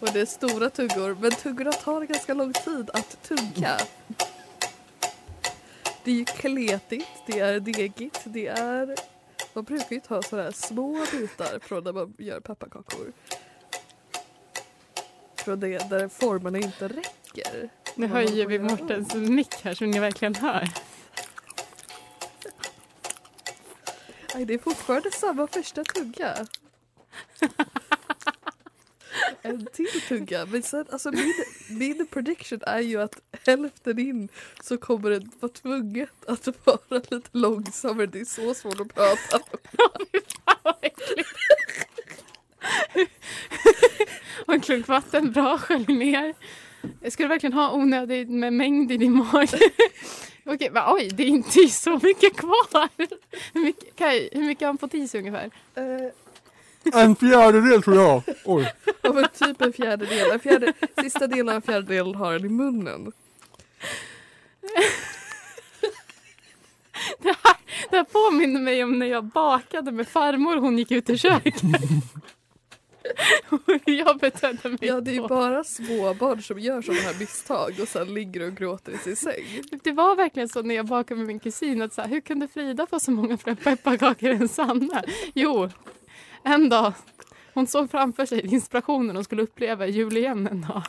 Och 0.00 0.08
det 0.12 0.20
är 0.20 0.26
stora 0.26 0.70
tuggor, 0.70 1.16
men 1.20 1.30
tuggorna 1.30 1.72
tar 1.72 2.02
ganska 2.02 2.34
lång 2.34 2.52
tid 2.52 2.90
att 2.94 3.22
tugga. 3.28 3.76
Det 6.04 6.10
är 6.10 6.14
ju 6.14 6.24
kletigt, 6.24 7.08
det 7.26 7.40
är 7.40 7.60
degigt, 7.60 8.20
det 8.24 8.46
är... 8.46 8.94
Man 9.54 9.64
brukar 9.64 9.92
ju 9.96 10.00
ta 10.00 10.22
sådana 10.22 10.44
här 10.44 10.52
små 10.52 11.04
bitar 11.12 11.58
från 11.62 11.84
när 11.84 11.92
man 11.92 12.14
gör 12.18 12.40
pepparkakor. 12.40 13.12
Från 15.44 15.60
det 15.60 15.90
där 15.90 16.08
formerna 16.08 16.58
inte 16.58 16.88
räcker. 16.88 17.70
Nu 17.94 18.06
höjer 18.06 18.46
vi. 18.46 18.58
Mårtens 18.58 19.14
mick 19.14 19.54
här 19.62 19.74
så 19.74 19.84
ni 19.84 19.98
verkligen 19.98 20.34
hör. 20.34 20.68
Aj, 24.34 24.44
det 24.44 24.54
är 24.54 24.58
fortfarande 24.58 25.10
samma 25.10 25.46
första 25.46 25.84
tugga. 25.84 26.46
En 29.42 29.66
till 29.66 30.00
tugga. 30.08 30.46
Men 30.46 30.62
sen, 30.62 30.86
alltså 30.92 31.10
min, 31.10 31.34
min 31.68 32.06
prediction 32.06 32.60
är 32.62 32.80
ju 32.80 33.02
att 33.02 33.20
hälften 33.46 33.98
in 33.98 34.28
så 34.62 34.78
kommer 34.78 35.10
det 35.10 35.26
vara 35.40 35.52
tvunget 35.52 36.24
att 36.26 36.48
vara 36.64 36.78
lite 37.10 37.28
långsammare. 37.32 38.06
Det 38.06 38.20
är 38.20 38.24
så 38.24 38.54
svårt 38.54 38.80
att 38.80 38.94
prata. 38.94 39.38
Fan, 39.76 40.06
vad 40.62 40.74
äckligt. 40.82 41.28
Och 44.48 44.54
en 44.54 44.60
klunk 44.60 44.88
vatten, 44.88 45.32
bra, 45.32 45.58
skölj 45.58 45.92
ner. 45.94 46.34
Ska 47.10 47.22
du 47.22 47.28
verkligen 47.28 47.52
ha 47.52 47.72
onödigt 47.72 48.30
med 48.30 48.52
mängd 48.52 48.92
i 48.92 48.96
din 48.96 49.12
mage? 49.32 49.58
Okej, 50.44 50.70
men 50.72 50.82
oj, 50.86 51.08
det 51.14 51.22
är 51.22 51.26
inte 51.26 51.68
så 51.68 52.00
mycket 52.02 52.36
kvar. 52.36 52.88
Hur 53.54 53.60
mycket, 53.60 53.96
Kaj, 53.96 54.28
hur 54.32 54.44
mycket 54.44 54.60
har 54.60 54.66
han 54.66 54.78
fått 54.78 54.94
i 54.94 55.08
sig 55.08 55.20
ungefär? 55.20 55.50
Eh, 55.74 57.02
En 57.02 57.16
fjärdedel 57.16 57.82
tror 57.82 57.96
jag. 57.96 58.22
Oj. 58.44 58.72
ja, 59.02 59.12
men 59.12 59.28
typ 59.38 59.60
en 59.62 59.72
fjärdedel. 59.72 60.30
En 60.30 60.40
fjärde, 60.40 60.72
sista 61.02 61.26
delen 61.26 61.48
av 61.48 61.54
en 61.54 61.62
fjärdedel 61.62 62.14
har 62.14 62.32
den 62.32 62.44
i 62.44 62.48
munnen. 62.48 63.12
Det 67.18 67.28
här, 67.44 67.56
det 67.90 67.96
här 67.96 68.04
påminner 68.04 68.60
mig 68.60 68.84
om 68.84 68.98
när 68.98 69.06
jag 69.06 69.24
bakade 69.24 69.92
med 69.92 70.08
farmor 70.08 70.56
och 70.56 70.62
hon 70.62 70.78
gick 70.78 70.90
ut 70.90 71.10
i 71.10 71.18
köket. 71.18 71.62
Och 73.48 73.60
jag 73.84 74.18
betedde 74.18 74.68
mig 74.68 74.78
Ja, 74.80 75.00
det 75.00 75.10
är 75.10 75.14
ju 75.14 75.28
bara 75.28 75.64
småbarn 75.64 76.42
som 76.42 76.58
gör 76.58 76.82
sådana 76.82 77.00
här 77.00 77.18
misstag 77.18 77.74
och 77.82 77.88
sen 77.88 78.14
ligger 78.14 78.46
och 78.46 78.54
gråter 78.54 78.92
i 78.92 78.98
sin 78.98 79.16
säng. 79.16 79.44
Det 79.82 79.92
var 79.92 80.16
verkligen 80.16 80.48
så 80.48 80.62
när 80.62 80.74
jag 80.74 80.86
bakade 80.86 81.18
med 81.18 81.26
min 81.26 81.40
kusin 81.40 81.82
att 81.82 81.92
så 81.92 82.02
här, 82.02 82.08
hur 82.08 82.20
kunde 82.20 82.48
Frida 82.48 82.86
få 82.86 83.00
så 83.00 83.10
många 83.10 83.38
fler 83.38 83.54
pepparkakor 83.54 84.30
än 84.30 84.48
Sanna? 84.48 85.02
Jo, 85.34 85.70
en 86.42 86.68
dag 86.68 86.92
hon 87.58 87.66
såg 87.66 87.90
framför 87.90 88.26
sig 88.26 88.46
inspirationen 88.46 89.16
och 89.16 89.24
skulle 89.24 89.42
uppleva 89.42 89.86
jul 89.86 90.16
igen 90.16 90.46
en 90.46 90.60
dag. 90.60 90.82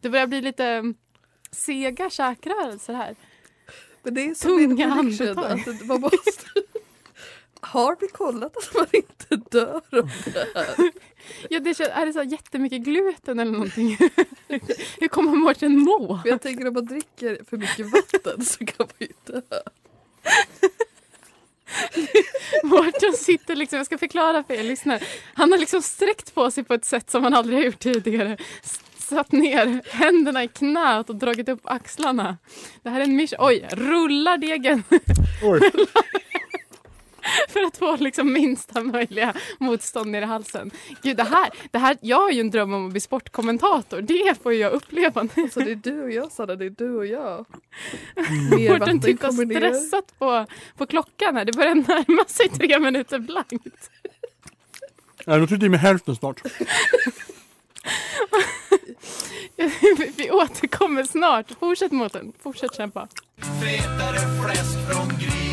Det 0.00 0.10
börjar 0.10 0.26
bli 0.26 0.40
lite 0.40 0.64
mm, 0.64 0.94
sega 1.50 2.10
käkrörelser 2.10 2.94
här. 2.94 3.16
Men 4.02 4.14
det 4.14 4.20
är 4.20 4.34
som 4.34 4.50
Tunga 4.50 4.92
andetag. 4.92 5.60
att 5.60 5.86
man 5.86 6.00
måste... 6.00 6.62
Har 7.64 7.96
vi 8.00 8.08
kollat 8.08 8.56
att 8.56 8.74
man 8.74 8.86
inte 8.92 9.36
dör 9.50 9.74
av 9.74 10.10
det 10.24 10.46
här? 10.54 10.74
Ja, 11.50 11.60
det 11.60 11.74
känns, 11.74 11.90
är 11.90 12.06
det 12.06 12.12
så 12.12 12.22
jättemycket 12.22 12.80
gluten 12.80 13.38
eller 13.38 13.52
någonting? 13.52 13.98
Hur 15.00 15.08
kommer 15.08 15.32
Mårten 15.32 15.78
må? 15.78 16.20
Jag 16.24 16.42
tänker 16.42 16.68
om 16.68 16.74
man 16.74 16.86
dricker 16.86 17.44
för 17.50 17.56
mycket 17.56 17.86
vatten 17.86 18.44
så 18.44 18.66
kan 18.66 18.76
man 18.78 18.88
ju 18.98 19.08
dö. 19.24 19.40
Mårten 22.64 23.12
sitter 23.12 23.56
liksom, 23.56 23.76
jag 23.76 23.86
ska 23.86 23.98
förklara 23.98 24.44
för 24.44 24.54
er 24.54 24.62
lyssnare. 24.64 25.00
Han 25.34 25.52
har 25.52 25.58
liksom 25.58 25.82
sträckt 25.82 26.34
på 26.34 26.50
sig 26.50 26.64
på 26.64 26.74
ett 26.74 26.84
sätt 26.84 27.10
som 27.10 27.24
han 27.24 27.34
aldrig 27.34 27.58
har 27.58 27.64
gjort 27.64 27.78
tidigare. 27.78 28.36
Satt 28.96 29.32
ner 29.32 29.82
händerna 29.92 30.44
i 30.44 30.48
knät 30.48 31.10
och 31.10 31.16
dragit 31.16 31.48
upp 31.48 31.60
axlarna. 31.64 32.38
Det 32.82 32.90
här 32.90 33.00
är 33.00 33.04
en 33.04 33.16
misch. 33.16 33.34
Oj, 33.38 33.68
rullar 33.72 34.38
degen 34.38 34.82
Oj. 35.42 35.60
för 37.48 37.62
att 37.62 37.76
få 37.76 37.96
liksom 37.96 38.32
minsta 38.32 38.82
möjliga 38.82 39.34
motstånd 39.58 40.10
ner 40.10 40.22
i 40.22 40.24
halsen. 40.24 40.70
Gud, 41.02 41.16
det 41.16 41.22
här, 41.24 41.50
det 41.70 41.78
här, 41.78 41.96
jag 42.00 42.16
har 42.20 42.30
ju 42.30 42.40
en 42.40 42.50
dröm 42.50 42.74
om 42.74 42.86
att 42.86 42.92
bli 42.92 43.00
sportkommentator. 43.00 44.00
Det 44.02 44.42
får 44.42 44.52
jag 44.54 44.72
uppleva 44.72 45.22
nu. 45.34 45.50
Så 45.50 45.60
det 45.60 45.70
är 45.70 45.74
du 45.74 46.02
och 46.02 46.10
jag 46.10 46.32
Sanna, 46.32 46.54
det 46.56 46.64
är 46.64 46.70
du 46.70 46.96
och 46.96 47.06
jag. 47.06 47.46
Mer 48.50 48.68
Mårten 48.68 48.78
vatten 48.78 49.00
tittar 49.00 49.28
kommer 49.28 49.54
stressat 49.54 50.18
på, 50.18 50.46
på 50.76 50.86
klockan 50.86 51.36
här. 51.36 51.44
Det 51.44 51.52
börjar 51.52 51.74
närma 51.74 52.24
sig 52.28 52.48
tre 52.48 52.78
minuter 52.78 53.18
blankt. 53.18 53.90
Ja, 55.24 55.36
nu 55.36 55.46
trycker 55.46 55.66
i 55.66 55.68
mig 55.68 55.80
hälften 55.80 56.16
snart. 56.16 56.40
Vi- 59.56 60.12
Vi 60.16 60.30
återkommer 60.30 61.04
snart. 61.04 61.46
Fortsätt 61.60 61.92
Mårten, 61.92 62.32
fortsätt 62.42 62.76
kämpa. 62.76 63.08
Fetare 63.62 64.18
fläsk 64.44 64.90
från 64.90 65.08
grisen 65.18 65.51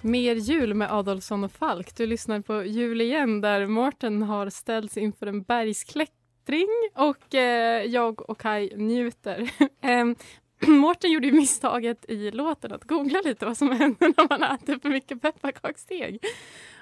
Mer 0.00 0.34
jul 0.34 0.74
med 0.74 0.92
Adolfsson 0.92 1.44
och 1.44 1.52
Falk. 1.52 1.96
Du 1.96 2.06
lyssnar 2.06 2.40
på 2.40 2.64
Jul 2.64 3.00
igen 3.00 3.40
där 3.40 3.66
Mårten 3.66 4.22
har 4.22 4.50
ställts 4.50 4.96
inför 4.96 5.26
en 5.26 5.42
bergsklättring 5.42 6.68
och 6.94 7.34
eh, 7.34 7.84
jag 7.84 8.30
och 8.30 8.38
Kai 8.38 8.76
njuter. 8.76 9.50
Ehm, 9.80 10.16
Mårten 10.66 11.12
gjorde 11.12 11.26
ju 11.26 11.32
misstaget 11.32 12.04
i 12.08 12.30
låten 12.30 12.72
att 12.72 12.84
googla 12.84 13.20
lite 13.24 13.46
vad 13.46 13.56
som 13.56 13.70
händer 13.70 14.12
när 14.16 14.28
man 14.28 14.42
äter 14.42 14.78
för 14.82 14.88
mycket 14.88 15.22
pepparkaksdeg. 15.22 16.24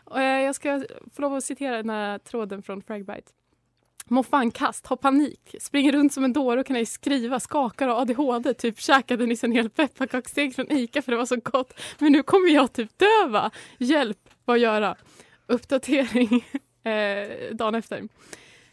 Och, 0.05 0.21
eh, 0.21 0.43
jag 0.43 0.55
ska 0.55 0.85
få 1.13 1.23
lov 1.23 1.35
att 1.35 1.45
citera 1.45 1.77
den 1.77 1.91
här 1.91 2.19
tråden 2.19 2.63
från 2.63 2.83
Fragbite. 2.83 3.33
Mår 4.09 4.23
fan 4.23 4.51
kast, 4.51 4.87
har 4.87 4.97
panik, 4.97 5.55
springer 5.61 5.93
runt 5.93 6.13
som 6.13 6.25
en 6.25 6.33
dåre 6.33 6.61
och 6.61 6.67
kan 6.67 6.77
ej 6.77 6.87
skriva, 6.87 7.41
skakar 7.41 7.89
och 7.89 8.01
ADHD, 8.01 8.55
typ 8.55 8.81
käkade 8.81 9.27
nyss 9.27 9.45
en 9.45 9.53
hel 9.53 9.71
pepparkaksdeg 9.71 10.55
från 10.55 10.73
Ica 10.73 11.03
för 11.03 11.13
det 11.13 11.19
var 11.19 11.27
så 11.27 11.37
gott. 11.37 11.81
Men 11.99 12.13
nu 12.13 12.23
kommer 12.23 12.49
jag 12.49 12.73
typ 12.73 12.91
döva. 12.99 13.51
Hjälp, 13.79 14.19
vad 14.45 14.59
göra? 14.59 14.97
Uppdatering 15.47 16.45
eh, 16.83 17.55
dagen 17.57 17.75
efter. 17.75 18.09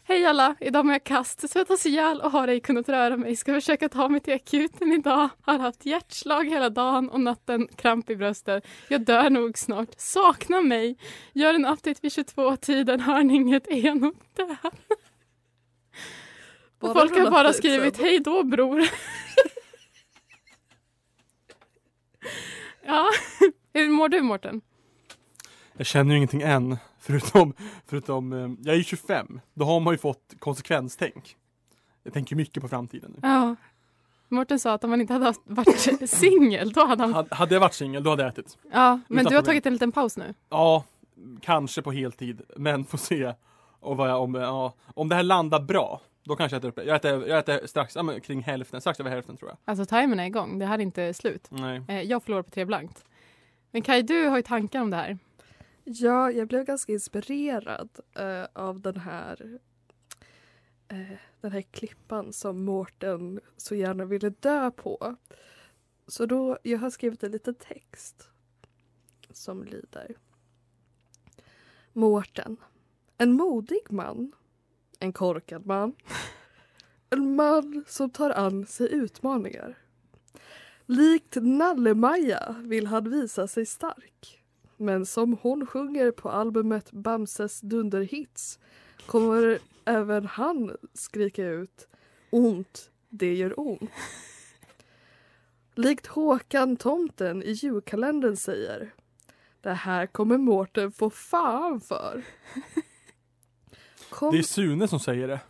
Hej 0.06 0.26
alla, 0.26 0.56
idag 0.60 0.84
mår 0.84 0.92
jag 0.92 1.04
kast, 1.04 1.50
svettas 1.50 1.86
ihjäl 1.86 2.20
och 2.20 2.30
har 2.30 2.48
ej 2.48 2.60
kunnat 2.60 2.88
röra 2.88 3.16
mig. 3.16 3.36
Ska 3.36 3.54
försöka 3.54 3.88
ta 3.88 4.08
mig 4.08 4.20
till 4.20 4.34
akuten 4.34 4.92
idag. 4.92 5.28
Har 5.42 5.58
haft 5.58 5.86
hjärtslag 5.86 6.48
hela 6.48 6.70
dagen 6.70 7.08
och 7.10 7.20
natten, 7.20 7.68
kramp 7.76 8.10
i 8.10 8.16
bröstet. 8.16 8.66
Jag 8.88 9.00
dör 9.00 9.30
nog 9.30 9.58
snart. 9.58 9.88
Sakna 9.96 10.60
mig. 10.60 10.96
Gör 11.32 11.54
en 11.54 11.66
update 11.66 12.00
vid 12.02 12.12
22-tiden. 12.12 13.00
Hör 13.00 13.22
ni 13.22 13.34
inget? 13.34 13.66
Är 13.66 13.86
jag 13.86 14.00
nog 14.00 14.14
död? 14.36 14.98
Och 16.84 16.94
Bara 16.94 17.08
Folk 17.08 17.18
har 17.18 17.30
bara 17.30 17.52
skrivit 17.52 17.98
hej 17.98 18.20
då 18.20 18.42
bror. 18.42 18.82
ja, 22.86 23.10
hur 23.72 23.88
mår 23.88 24.08
du 24.08 24.20
Mårten? 24.22 24.60
Jag 25.76 25.86
känner 25.86 26.10
ju 26.10 26.16
ingenting 26.16 26.42
än. 26.42 26.76
Förutom, 26.98 27.54
förutom 27.86 28.32
eh, 28.32 28.50
jag 28.62 28.74
är 28.74 28.78
ju 28.78 28.84
25. 28.84 29.40
Då 29.54 29.64
har 29.64 29.80
man 29.80 29.94
ju 29.94 29.98
fått 29.98 30.34
konsekvenstänk. 30.38 31.36
Jag 32.02 32.12
tänker 32.12 32.36
mycket 32.36 32.62
på 32.62 32.68
framtiden 32.68 33.10
nu. 33.14 33.28
Ja. 33.28 33.56
Mårten 34.28 34.58
sa 34.58 34.72
att 34.72 34.84
om 34.84 34.90
han 34.90 35.00
inte 35.00 35.12
hade 35.12 35.34
varit 35.44 36.10
singel 36.10 36.72
då 36.72 36.86
hade 36.86 37.02
han... 37.02 37.26
Hade 37.30 37.54
jag 37.54 37.60
varit 37.60 37.74
singel, 37.74 38.02
då 38.02 38.10
hade 38.10 38.22
jag 38.22 38.32
ätit. 38.32 38.58
Ja, 38.72 39.00
men 39.08 39.18
Utan 39.18 39.30
du 39.30 39.36
har 39.36 39.42
problem. 39.42 39.44
tagit 39.44 39.66
en 39.66 39.72
liten 39.72 39.92
paus 39.92 40.16
nu. 40.16 40.34
Ja, 40.48 40.84
kanske 41.40 41.82
på 41.82 41.92
heltid. 41.92 42.42
Men 42.56 42.84
får 42.84 42.98
se. 42.98 43.34
Och 43.80 43.96
vad 43.96 44.10
jag, 44.10 44.22
om, 44.22 44.34
ja, 44.34 44.72
om 44.94 45.08
det 45.08 45.14
här 45.14 45.22
landar 45.22 45.60
bra, 45.60 46.00
då 46.24 46.36
kanske 46.36 46.54
jag 46.54 46.58
äter 46.58 46.68
upp 46.68 46.76
det. 46.76 46.84
Jag 46.84 46.96
äter, 46.96 47.28
jag 47.28 47.38
äter 47.38 47.66
strax, 47.66 47.96
men 47.96 48.20
kring 48.20 48.42
hälften, 48.42 48.80
strax 48.80 49.00
över 49.00 49.10
hälften 49.10 49.36
tror 49.36 49.50
jag. 49.50 49.58
Alltså 49.64 49.84
timern 49.86 50.20
är 50.20 50.26
igång, 50.26 50.58
det 50.58 50.66
här 50.66 50.78
är 50.78 50.82
inte 50.82 51.14
slut. 51.14 51.48
Nej. 51.50 51.82
Eh, 51.88 52.02
jag 52.02 52.22
förlorar 52.22 52.42
på 52.42 52.50
tre 52.50 52.64
blankt. 52.64 53.04
Men 53.70 53.82
Kaj, 53.82 54.02
du 54.02 54.26
har 54.26 54.36
ju 54.36 54.42
tankar 54.42 54.80
om 54.80 54.90
det 54.90 54.96
här. 54.96 55.18
Ja, 55.84 56.30
jag 56.30 56.48
blev 56.48 56.64
ganska 56.64 56.92
inspirerad 56.92 57.88
eh, 58.14 58.44
av 58.52 58.80
den 58.80 58.96
här 58.96 59.58
eh, 60.88 61.18
den 61.40 61.52
här 61.52 61.62
klippan 61.62 62.32
som 62.32 62.64
Mårten 62.64 63.40
så 63.56 63.74
gärna 63.74 64.04
ville 64.04 64.30
dö 64.30 64.70
på. 64.70 65.16
Så 66.06 66.26
då, 66.26 66.58
jag 66.62 66.78
har 66.78 66.90
skrivit 66.90 67.22
en 67.22 67.32
liten 67.32 67.54
text 67.54 68.28
som 69.30 69.64
lyder. 69.64 70.16
Mårten. 71.92 72.56
En 73.18 73.32
modig 73.32 73.82
man. 73.90 74.32
En 75.04 75.12
korkad 75.12 75.66
man. 75.66 75.92
En 77.10 77.36
man 77.36 77.84
som 77.86 78.10
tar 78.10 78.30
an 78.30 78.66
sig 78.66 78.92
utmaningar. 78.92 79.78
Likt 80.86 81.36
Nalle-Maja 81.40 82.54
vill 82.58 82.86
han 82.86 83.10
visa 83.10 83.46
sig 83.48 83.66
stark. 83.66 84.44
Men 84.76 85.06
som 85.06 85.38
hon 85.42 85.66
sjunger 85.66 86.10
på 86.10 86.30
albumet 86.30 86.92
Bamses 86.92 87.60
dunderhits 87.60 88.58
kommer 89.06 89.58
även 89.84 90.26
han 90.26 90.76
skrika 90.94 91.46
ut 91.46 91.88
ont, 92.30 92.90
det 93.08 93.34
gör 93.34 93.60
ont. 93.60 93.90
Likt 95.74 96.06
Håkan 96.06 96.76
tomten 96.76 97.42
i 97.42 97.50
julkalendern 97.52 98.36
säger 98.36 98.94
Det 99.60 99.72
här 99.72 100.06
kommer 100.06 100.38
Mårten 100.38 100.92
få 100.92 101.10
fan 101.10 101.80
för. 101.80 102.24
Kom... 104.14 104.32
Det 104.32 104.38
är 104.38 104.42
Sune 104.42 104.88
som 104.88 105.00
säger 105.00 105.28
det. 105.28 105.40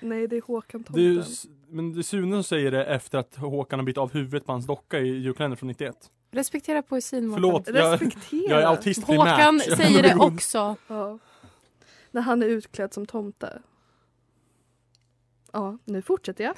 Nej, 0.00 0.26
det 0.28 0.36
är 0.36 0.42
Håkan 0.42 0.84
det 0.88 1.00
är, 1.00 1.02
ju 1.04 1.14
tomten. 1.14 1.32
s- 1.32 1.46
men 1.68 1.92
det 1.92 2.00
är 2.00 2.02
Sune 2.02 2.32
som 2.36 2.44
säger 2.44 2.70
det 2.70 2.84
efter 2.84 3.18
att 3.18 3.36
Håkan 3.36 3.78
har 3.78 3.86
bytt 3.86 3.98
av 3.98 4.12
huvudet 4.12 4.46
på 4.46 4.52
hans 4.52 4.66
docka 4.66 4.98
i 5.00 5.08
julkalendern 5.08 5.56
från 5.56 5.66
91. 5.68 6.10
Respektera 6.30 6.82
poesin 6.82 7.26
Mårten. 7.26 7.42
Förlåt, 7.42 7.68
jag, 7.68 7.92
Respektera. 7.92 8.50
jag 8.50 8.62
är 8.62 8.66
autist 8.66 9.06
primärt. 9.06 9.28
Håkan 9.28 9.60
säger 9.76 10.02
det 10.02 10.14
också. 10.14 10.76
Ja. 10.88 11.18
När 12.10 12.22
han 12.22 12.42
är 12.42 12.46
utklädd 12.46 12.92
som 12.94 13.06
tomte. 13.06 13.62
Ja, 15.52 15.78
nu 15.84 16.02
fortsätter 16.02 16.44
jag. 16.44 16.54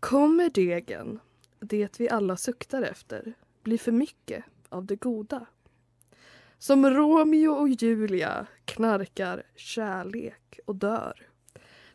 Kommer 0.00 0.50
degen, 0.50 1.20
det 1.60 2.00
vi 2.00 2.10
alla 2.10 2.36
suktar 2.36 2.82
efter, 2.82 3.34
bli 3.62 3.78
för 3.78 3.92
mycket 3.92 4.44
av 4.68 4.84
det 4.84 4.96
goda? 4.96 5.46
Som 6.62 6.90
Romeo 6.90 7.52
och 7.52 7.68
Julia 7.68 8.46
knarkar 8.64 9.42
kärlek 9.56 10.60
och 10.66 10.76
dör. 10.76 11.26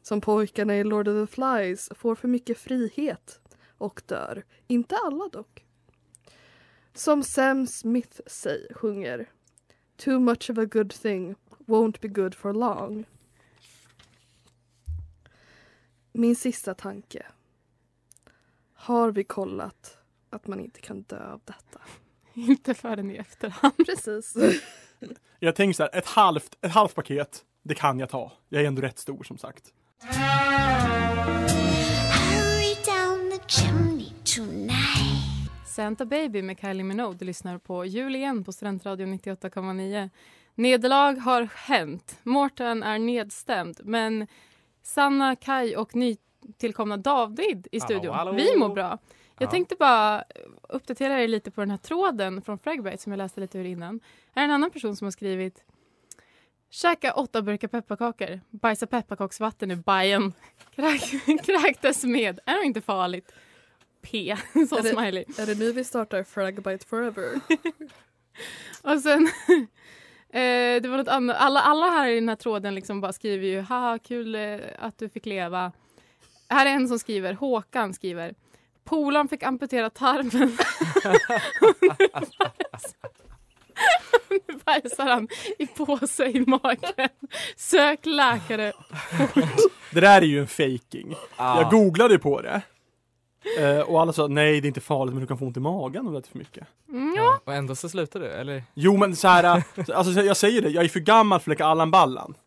Som 0.01 0.21
pojkarna 0.21 0.77
i 0.77 0.83
Lord 0.83 1.07
of 1.07 1.27
the 1.29 1.35
Flies 1.35 1.89
får 1.95 2.15
för 2.15 2.27
mycket 2.27 2.57
frihet 2.57 3.39
och 3.77 4.01
dör. 4.05 4.43
Inte 4.67 4.95
alla 4.95 5.29
dock. 5.29 5.65
Som 6.93 7.23
Sam 7.23 7.67
Smith 7.67 8.19
säger, 8.25 8.73
sjunger 8.73 9.29
Too 9.97 10.19
much 10.19 10.49
of 10.49 10.57
a 10.57 10.65
good 10.65 10.93
thing 10.93 11.35
won't 11.57 12.01
be 12.01 12.07
good 12.07 12.35
for 12.35 12.53
long. 12.53 13.05
Min 16.11 16.35
sista 16.35 16.73
tanke. 16.73 17.25
Har 18.73 19.11
vi 19.11 19.23
kollat 19.23 19.97
att 20.29 20.47
man 20.47 20.59
inte 20.59 20.81
kan 20.81 21.01
dö 21.01 21.31
av 21.31 21.41
detta? 21.45 21.81
Inte 22.47 22.73
förrän 22.73 23.11
i 23.11 23.15
efterhand. 23.15 23.73
Precis. 23.85 24.33
Jag 25.39 25.55
tänker 25.55 25.73
så 25.73 25.83
här, 25.83 25.95
ett 25.97 26.07
halvt, 26.07 26.57
ett 26.61 26.71
halvt 26.71 26.95
paket, 26.95 27.41
det 27.63 27.75
kan 27.75 27.99
jag 27.99 28.09
ta. 28.09 28.31
Jag 28.49 28.63
är 28.63 28.67
ändå 28.67 28.81
rätt 28.81 28.99
stor 28.99 29.23
som 29.23 29.37
sagt. 29.37 29.63
Hurry 32.29 32.75
down 32.85 33.31
the 33.31 33.39
chimney 33.47 34.11
tonight. 34.35 35.67
Santa 35.67 36.05
Baby 36.05 36.41
med 36.41 36.59
Kylie 36.59 36.83
Minogue. 36.83 37.17
Du 37.19 37.25
lyssnar 37.25 37.57
på 37.57 37.85
Jul 37.85 38.15
igen 38.15 38.43
på 38.43 38.51
Studentradion 38.51 39.13
98,9. 39.13 40.09
Nederlag 40.55 41.13
har 41.19 41.47
hänt. 41.55 42.19
Mårten 42.23 42.83
är 42.83 42.99
nedstämd. 42.99 43.79
Men 43.83 44.27
Sanna, 44.83 45.35
Kai 45.35 45.75
och 45.75 45.95
nytillkomna 45.95 46.97
David 46.97 47.67
i 47.71 47.79
Hallå, 47.79 47.85
studion. 47.85 48.15
hallå. 48.15 48.31
Vi 48.31 48.57
mår 48.57 48.69
bra. 48.69 48.97
Jag 49.39 49.47
Ja. 49.47 49.51
tänkte 49.51 49.75
bara 49.75 50.23
uppdatera 50.69 51.21
er 51.23 51.27
lite 51.27 51.51
på 51.51 51.61
den 51.61 51.69
här 51.71 51.77
tråden 51.77 52.41
från 52.41 52.59
Fragbite 52.59 52.97
som 52.97 53.11
jag 53.11 53.17
läste 53.17 53.41
lite 53.41 53.57
ur 53.59 53.65
innan. 53.65 53.99
Här 54.35 54.41
är 54.41 54.45
en 54.45 54.51
annan 54.51 54.71
person 54.71 54.95
som 54.95 55.05
har 55.05 55.11
skrivit 55.11 55.63
Käka 56.69 57.13
åtta 57.13 57.41
burkar 57.41 57.67
pepparkakor, 57.67 58.39
bajsa 58.49 58.87
pepparkaksvatten 58.87 59.71
ur 59.71 59.75
bajen, 59.75 60.33
Kräk, 60.75 61.01
kräktes 61.45 62.03
med, 62.03 62.39
är 62.45 62.55
nog 62.55 62.63
inte 62.65 62.81
farligt. 62.81 63.31
P, 64.01 64.35
som 64.53 64.77
Är 64.77 64.83
det- 64.83 64.89
smiley. 64.89 65.25
Är 65.37 65.45
det 65.45 65.59
nu 65.59 65.71
vi 65.71 65.83
startar 65.83 66.23
Fragbite 66.23 66.85
Forever? 66.85 67.29
Och 68.81 68.99
sen, 69.01 69.27
eh, 70.29 70.81
det 70.81 70.87
var 70.89 70.97
något 70.97 71.07
annat. 71.07 71.37
Alla, 71.39 71.59
alla 71.61 71.85
här 71.85 72.07
i 72.07 72.15
den 72.15 72.29
här 72.29 72.35
tråden 72.35 72.75
liksom 72.75 73.01
bara 73.01 73.13
skriver 73.13 73.47
ju 73.47 73.59
haha 73.61 73.99
kul 73.99 74.35
eh, 74.35 74.57
att 74.79 74.97
du 74.97 75.09
fick 75.09 75.25
leva. 75.25 75.71
Här 76.49 76.65
är 76.65 76.69
en 76.69 76.87
som 76.87 76.99
skriver, 76.99 77.33
Håkan 77.33 77.93
skriver 77.93 78.35
Polaren 78.87 79.27
fick 79.27 79.43
amputera 79.43 79.89
tarmen. 79.89 80.57
nu 84.29 84.39
bajsar 84.65 85.05
han 85.05 85.27
i 85.59 85.67
påse 85.67 86.25
i 86.25 86.45
magen. 86.47 87.09
Sök 87.55 88.05
läkare. 88.05 88.73
Det 89.91 90.01
där 90.01 90.21
är 90.21 90.25
ju 90.25 90.39
en 90.39 90.47
faking. 90.47 91.15
Ah. 91.35 91.61
Jag 91.61 91.71
googlade 91.71 92.19
på 92.19 92.41
det. 92.41 92.61
Eh, 93.59 93.79
och 93.79 94.01
alla 94.01 94.13
sa 94.13 94.27
nej 94.27 94.61
det 94.61 94.65
är 94.65 94.67
inte 94.67 94.81
farligt 94.81 95.13
men 95.13 95.21
du 95.21 95.27
kan 95.27 95.37
få 95.37 95.45
ont 95.45 95.57
i 95.57 95.59
magen 95.59 96.07
om 96.07 96.13
du 96.13 96.19
äter 96.19 96.29
för 96.31 96.37
mycket. 96.37 96.67
Mm, 96.89 97.13
ja. 97.17 97.39
Och 97.45 97.53
ändå 97.53 97.75
så 97.75 97.89
slutar 97.89 98.19
du, 98.19 98.25
eller? 98.25 98.63
Jo 98.73 98.97
men 98.97 99.15
så 99.15 99.27
här, 99.27 99.57
eh, 99.57 99.63
alltså 99.93 100.21
jag 100.21 100.37
säger 100.37 100.61
det, 100.61 100.69
jag 100.69 100.83
är 100.83 100.89
för 100.89 100.99
gammal 100.99 101.39
för 101.39 101.51
att 101.51 101.55
leka 101.57 101.65
Allan 101.65 101.91
Ballan. 101.91 102.33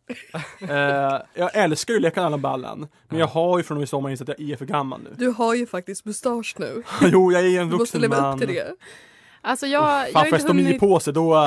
Eh, 0.60 1.20
jag 1.34 1.50
älskar 1.54 1.94
ju 1.94 1.98
att 1.98 2.02
leka 2.02 2.22
Allan 2.22 2.40
Ballan, 2.40 2.88
men 3.08 3.18
jag 3.18 3.26
har 3.26 3.58
ju 3.58 3.64
från 3.64 3.76
och 3.76 3.80
med 3.80 3.88
sommaren 3.88 4.10
insett 4.10 4.28
att 4.28 4.38
jag 4.38 4.50
är 4.50 4.56
för 4.56 4.64
gammal 4.64 5.00
nu. 5.02 5.10
Du 5.16 5.28
har 5.28 5.54
ju 5.54 5.66
faktiskt 5.66 6.04
mustasch 6.04 6.54
nu. 6.58 6.82
jo, 7.02 7.32
jag 7.32 7.42
är 7.42 7.46
en 7.46 7.52
Du 7.54 7.60
måste 7.64 7.76
vuxen 7.76 8.00
leva 8.00 8.20
man. 8.20 8.34
upp 8.34 8.40
till 8.40 8.54
det. 8.54 8.74
Alltså 9.42 9.66
jag, 9.66 9.82
Fan 9.82 10.12
får 10.12 10.20
inte 10.24 10.34
jag 10.34 10.40
stomi 10.42 10.62
hunnit... 10.62 10.80
på 10.80 11.00
sig 11.00 11.12
då, 11.12 11.34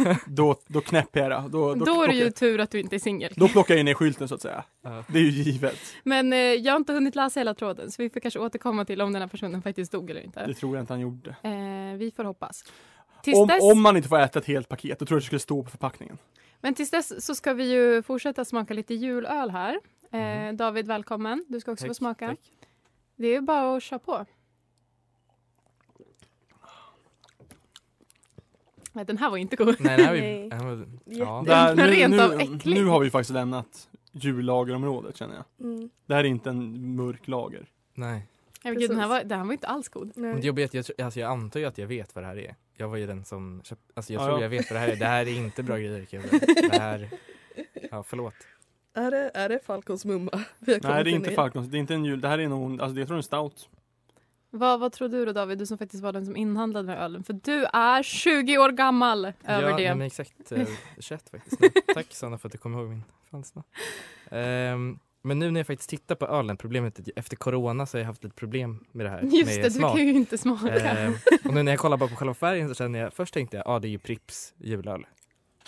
då, 0.26 0.56
då 0.66 0.80
knäpper 0.80 1.20
jag 1.20 1.30
det. 1.30 1.48
Då, 1.48 1.74
då, 1.74 1.84
Då 1.84 2.02
är 2.02 2.08
det 2.08 2.14
ju 2.14 2.30
tur 2.30 2.60
att 2.60 2.70
du 2.70 2.80
inte 2.80 2.96
är 2.96 3.00
singel. 3.00 3.32
då 3.36 3.48
plockar 3.48 3.74
jag 3.74 3.84
ner 3.84 3.94
skylten 3.94 4.28
så 4.28 4.34
att 4.34 4.42
säga. 4.42 4.64
Ja. 4.82 5.04
Det 5.08 5.18
är 5.18 5.22
ju 5.22 5.30
givet. 5.30 5.78
Men 6.04 6.32
eh, 6.32 6.38
jag 6.38 6.72
har 6.72 6.76
inte 6.76 6.92
hunnit 6.92 7.14
läsa 7.14 7.40
hela 7.40 7.54
tråden 7.54 7.90
så 7.90 8.02
vi 8.02 8.10
får 8.10 8.20
kanske 8.20 8.40
återkomma 8.40 8.84
till 8.84 9.00
om 9.00 9.12
den 9.12 9.22
här 9.22 9.28
personen 9.28 9.62
faktiskt 9.62 9.92
dog 9.92 10.10
eller 10.10 10.20
inte. 10.20 10.46
Det 10.46 10.54
tror 10.54 10.76
jag 10.76 10.82
inte 10.82 10.92
han 10.92 11.00
gjorde. 11.00 11.30
Eh, 11.42 11.96
vi 11.98 12.12
får 12.16 12.24
hoppas. 12.24 12.64
Tills 13.22 13.36
Om, 13.38 13.48
dess, 13.48 13.62
om 13.62 13.82
man 13.82 13.96
inte 13.96 14.08
får 14.08 14.18
äta 14.20 14.38
ett 14.38 14.46
helt 14.46 14.68
paket, 14.68 14.98
då 14.98 15.06
tror 15.06 15.16
jag 15.16 15.22
det 15.22 15.26
skulle 15.26 15.38
stå 15.40 15.62
på 15.62 15.70
förpackningen. 15.70 16.18
Men 16.60 16.74
tills 16.74 16.90
dess 16.90 17.26
så 17.26 17.34
ska 17.34 17.52
vi 17.54 17.64
ju 17.72 18.02
fortsätta 18.02 18.44
smaka 18.44 18.74
lite 18.74 18.94
julöl 18.94 19.50
här. 19.50 19.80
Eh, 20.12 20.20
Mhm. 20.20 20.56
David, 20.56 20.86
välkommen. 20.86 21.44
Du 21.48 21.60
ska 21.60 21.72
också 21.72 21.84
få 21.84 21.88
Tack, 21.88 21.96
smaka. 21.96 22.28
tack. 22.28 22.38
Det 23.16 23.26
är 23.26 23.32
ju 23.32 23.40
bara 23.40 23.76
att 23.76 23.82
köra 23.82 23.98
på. 23.98 24.26
Nej, 28.92 29.04
den 29.04 29.18
här 29.18 29.30
var 29.30 29.36
inte 29.36 29.56
god. 29.56 29.76
Nej, 29.80 29.96
det 29.96 30.02
här 30.02 30.10
var 30.10 30.16
ju... 30.16 30.22
Nej. 30.22 30.48
var- 30.48 30.86
Ja. 31.04 31.42
Det 31.46 31.74
nu, 31.74 31.82
rent 31.90 32.20
av 32.20 32.30
nu, 32.30 32.36
äckligt. 32.42 32.64
nu 32.64 32.84
har 32.84 33.00
vi 33.00 33.10
faktiskt 33.10 33.30
lämnat 33.30 33.88
jullagerområdet 34.12 35.16
känner 35.16 35.34
jag. 35.34 35.66
Mm. 35.66 35.90
Det 36.06 36.14
här 36.14 36.24
är 36.24 36.28
inte 36.28 36.50
en 36.50 36.94
mörk 36.96 37.28
lager. 37.28 37.66
Nej. 37.94 38.10
Nej, 38.64 38.72
men 38.72 38.80
gud, 38.80 38.90
den, 38.90 38.98
här 38.98 39.08
var, 39.08 39.24
den 39.24 39.38
här 39.38 39.44
var 39.46 39.52
inte 39.52 39.66
alls 39.66 39.88
god. 39.88 40.12
Men 40.16 40.40
det 40.40 40.52
Nej. 40.52 40.68
jag, 40.72 40.84
tr- 40.84 41.04
alltså 41.04 41.20
jag 41.20 41.30
antar 41.30 41.60
ju 41.60 41.66
att 41.66 41.78
jag 41.78 41.86
vet 41.86 42.14
vad 42.14 42.24
det 42.24 42.28
här 42.28 42.38
är. 42.38 42.54
Jag 42.76 42.88
var 42.88 42.96
ju 42.96 43.06
den 43.06 43.24
som 43.24 43.60
köpte, 43.64 43.92
alltså 43.94 44.12
jag 44.12 44.22
Ja, 44.22 44.26
tror 44.26 44.38
ja. 44.38 44.42
jag 44.42 44.48
vet 44.50 44.70
vad 44.70 44.76
det 44.76 44.80
här 44.80 44.88
är. 44.88 44.96
Det 44.96 45.04
här 45.06 45.26
är 45.28 45.36
inte 45.36 45.62
bra 45.62 45.76
grejer. 45.76 46.06
Det 46.70 46.78
här, 46.80 47.10
ja 47.90 48.02
förlåt. 48.02 48.34
Är, 48.94 49.10
det, 49.10 49.30
är 49.34 49.48
det 49.48 49.58
Falcons 49.66 50.04
mumma? 50.04 50.30
Vi 50.58 50.72
har 50.72 50.80
Nej 50.80 50.80
kommit 50.80 51.04
det 51.04 51.10
är 51.10 51.12
in 51.12 51.14
inte 51.16 51.32
i? 51.32 51.34
Falcons, 51.34 51.68
det 51.68 51.76
är 51.76 51.78
inte 51.78 51.94
en 51.94 52.04
jul, 52.04 52.20
det 52.20 52.28
här 52.28 52.38
är 52.38 52.48
nog, 52.48 52.80
alltså 52.80 52.94
det 52.94 53.00
jag 53.00 53.08
tror 53.08 53.14
det 53.14 53.34
är 53.34 53.38
en 53.38 53.50
stout. 53.50 53.68
Vad, 54.50 54.80
vad 54.80 54.92
tror 54.92 55.08
du 55.08 55.24
då 55.24 55.32
David, 55.32 55.58
du 55.58 55.66
som 55.66 55.78
faktiskt 55.78 56.02
var 56.02 56.12
den 56.12 56.26
som 56.26 56.36
inhandlade 56.36 56.86
den 56.88 56.96
här 56.96 57.04
ölen? 57.04 57.24
För 57.24 57.32
du 57.32 57.64
är 57.64 58.02
20 58.02 58.58
år 58.58 58.68
gammal 58.72 59.32
över 59.44 59.70
ja, 59.70 59.76
det. 59.76 59.94
Men 59.94 60.06
exakt 60.06 60.52
eh, 60.52 60.66
21 60.98 61.30
faktiskt. 61.30 61.60
Nej, 61.60 61.70
tack 61.94 62.06
Sanna 62.10 62.38
för 62.38 62.48
att 62.48 62.52
du 62.52 62.58
kom 62.58 62.74
ihåg 62.74 62.88
min 62.88 63.04
födelsedag. 63.30 63.64
Ehm, 64.30 64.98
men 65.22 65.38
nu 65.38 65.50
när 65.50 65.60
jag 65.60 65.66
faktiskt 65.66 65.90
tittar 65.90 66.14
på 66.14 66.26
ölen, 66.26 66.56
problemet 66.56 66.98
är 66.98 67.02
att 67.02 67.08
efter 67.16 67.36
corona 67.36 67.86
så 67.86 67.96
har 67.96 68.00
jag 68.00 68.06
haft 68.06 68.24
lite 68.24 68.36
problem 68.36 68.84
med 68.92 69.06
det 69.06 69.10
här 69.10 69.22
Just 69.22 69.46
med 69.46 69.58
det, 69.58 69.68
du 69.68 69.70
smak. 69.70 69.96
kan 69.96 70.06
ju 70.06 70.12
inte 70.12 70.38
smaka. 70.38 70.80
Ehm, 70.80 71.14
och 71.44 71.54
nu 71.54 71.62
när 71.62 71.72
jag 71.72 71.78
kollar 71.78 71.96
bara 71.96 72.08
på 72.08 72.16
själva 72.16 72.34
färgen 72.34 72.68
så 72.68 72.74
känner 72.74 72.98
jag, 72.98 73.12
först 73.12 73.34
tänkte 73.34 73.56
jag, 73.56 73.66
ja 73.66 73.70
ah, 73.70 73.78
det 73.78 73.88
är 73.88 73.90
ju 73.90 73.98
Pripps 73.98 74.54
julöl. 74.58 75.06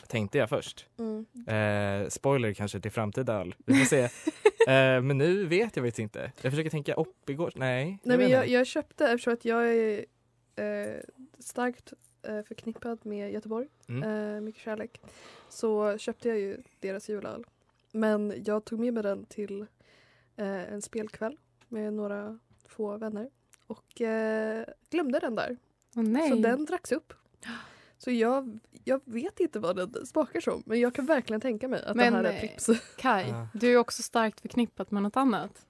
Tänkte 0.08 0.38
jag 0.38 0.48
först. 0.48 0.86
Mm. 0.98 1.26
Eh, 1.46 2.08
spoiler 2.08 2.54
kanske 2.54 2.80
till 2.80 2.90
framtida 2.90 3.32
öl. 3.34 3.54
Vi 3.66 3.74
får 3.74 3.84
se. 3.84 4.02
eh, 4.72 5.02
men 5.02 5.18
nu 5.18 5.46
vet 5.46 5.76
jag 5.76 5.84
faktiskt 5.84 5.98
inte. 5.98 6.32
Jag 6.42 6.52
försöker 6.52 6.70
tänka 6.70 6.96
Oppigårds. 6.96 7.56
Nej. 7.56 7.98
Nej, 8.02 8.16
vet 8.16 8.26
men 8.30 8.38
jag, 8.38 8.48
jag 8.48 8.66
köpte, 8.66 9.04
eftersom 9.06 9.32
att 9.32 9.44
jag 9.44 9.74
är 9.74 10.04
eh, 10.56 10.94
starkt 11.38 11.92
eh, 12.22 12.42
förknippad 12.42 13.06
med 13.06 13.32
Göteborg, 13.32 13.68
Mm. 13.88 14.34
eh, 14.34 14.40
mycket 14.40 14.62
kärlek, 14.62 15.00
så 15.48 15.98
köpte 15.98 16.28
jag 16.28 16.38
ju 16.38 16.62
deras 16.80 17.08
julöl. 17.08 17.44
Men 17.92 18.42
jag 18.46 18.64
tog 18.64 18.80
med 18.80 18.94
mig 18.94 19.02
den 19.02 19.24
till 19.24 19.60
eh, 20.36 20.72
en 20.72 20.82
spelkväll 20.82 21.36
med 21.68 21.92
några 21.92 22.38
få 22.66 22.96
vänner 22.96 23.30
och 23.66 23.84
glömde 24.90 25.18
den 25.18 25.34
där. 25.34 25.56
Nej. 25.94 26.28
Så 26.30 26.34
den 26.36 26.64
dracks 26.64 26.92
upp. 26.92 27.12
Så 28.04 28.10
jag, 28.10 28.58
jag 28.84 29.00
vet 29.04 29.40
inte 29.40 29.58
vad 29.58 29.76
den 29.76 30.06
smakar 30.06 30.40
som 30.40 30.62
men 30.66 30.80
jag 30.80 30.94
kan 30.94 31.06
verkligen 31.06 31.40
tänka 31.40 31.68
mig 31.68 31.84
att 31.86 31.96
Men, 31.96 32.12
det 32.12 32.18
här 32.18 32.24
eh, 32.24 32.34
är 32.36 32.40
Pripps. 32.40 32.70
Kai, 32.96 33.28
Ja. 33.28 33.48
du 33.54 33.66
är 33.66 33.70
ju 33.70 33.78
också 33.78 34.02
starkt 34.02 34.40
förknippat 34.40 34.90
med 34.90 35.02
något 35.02 35.16
annat. 35.16 35.66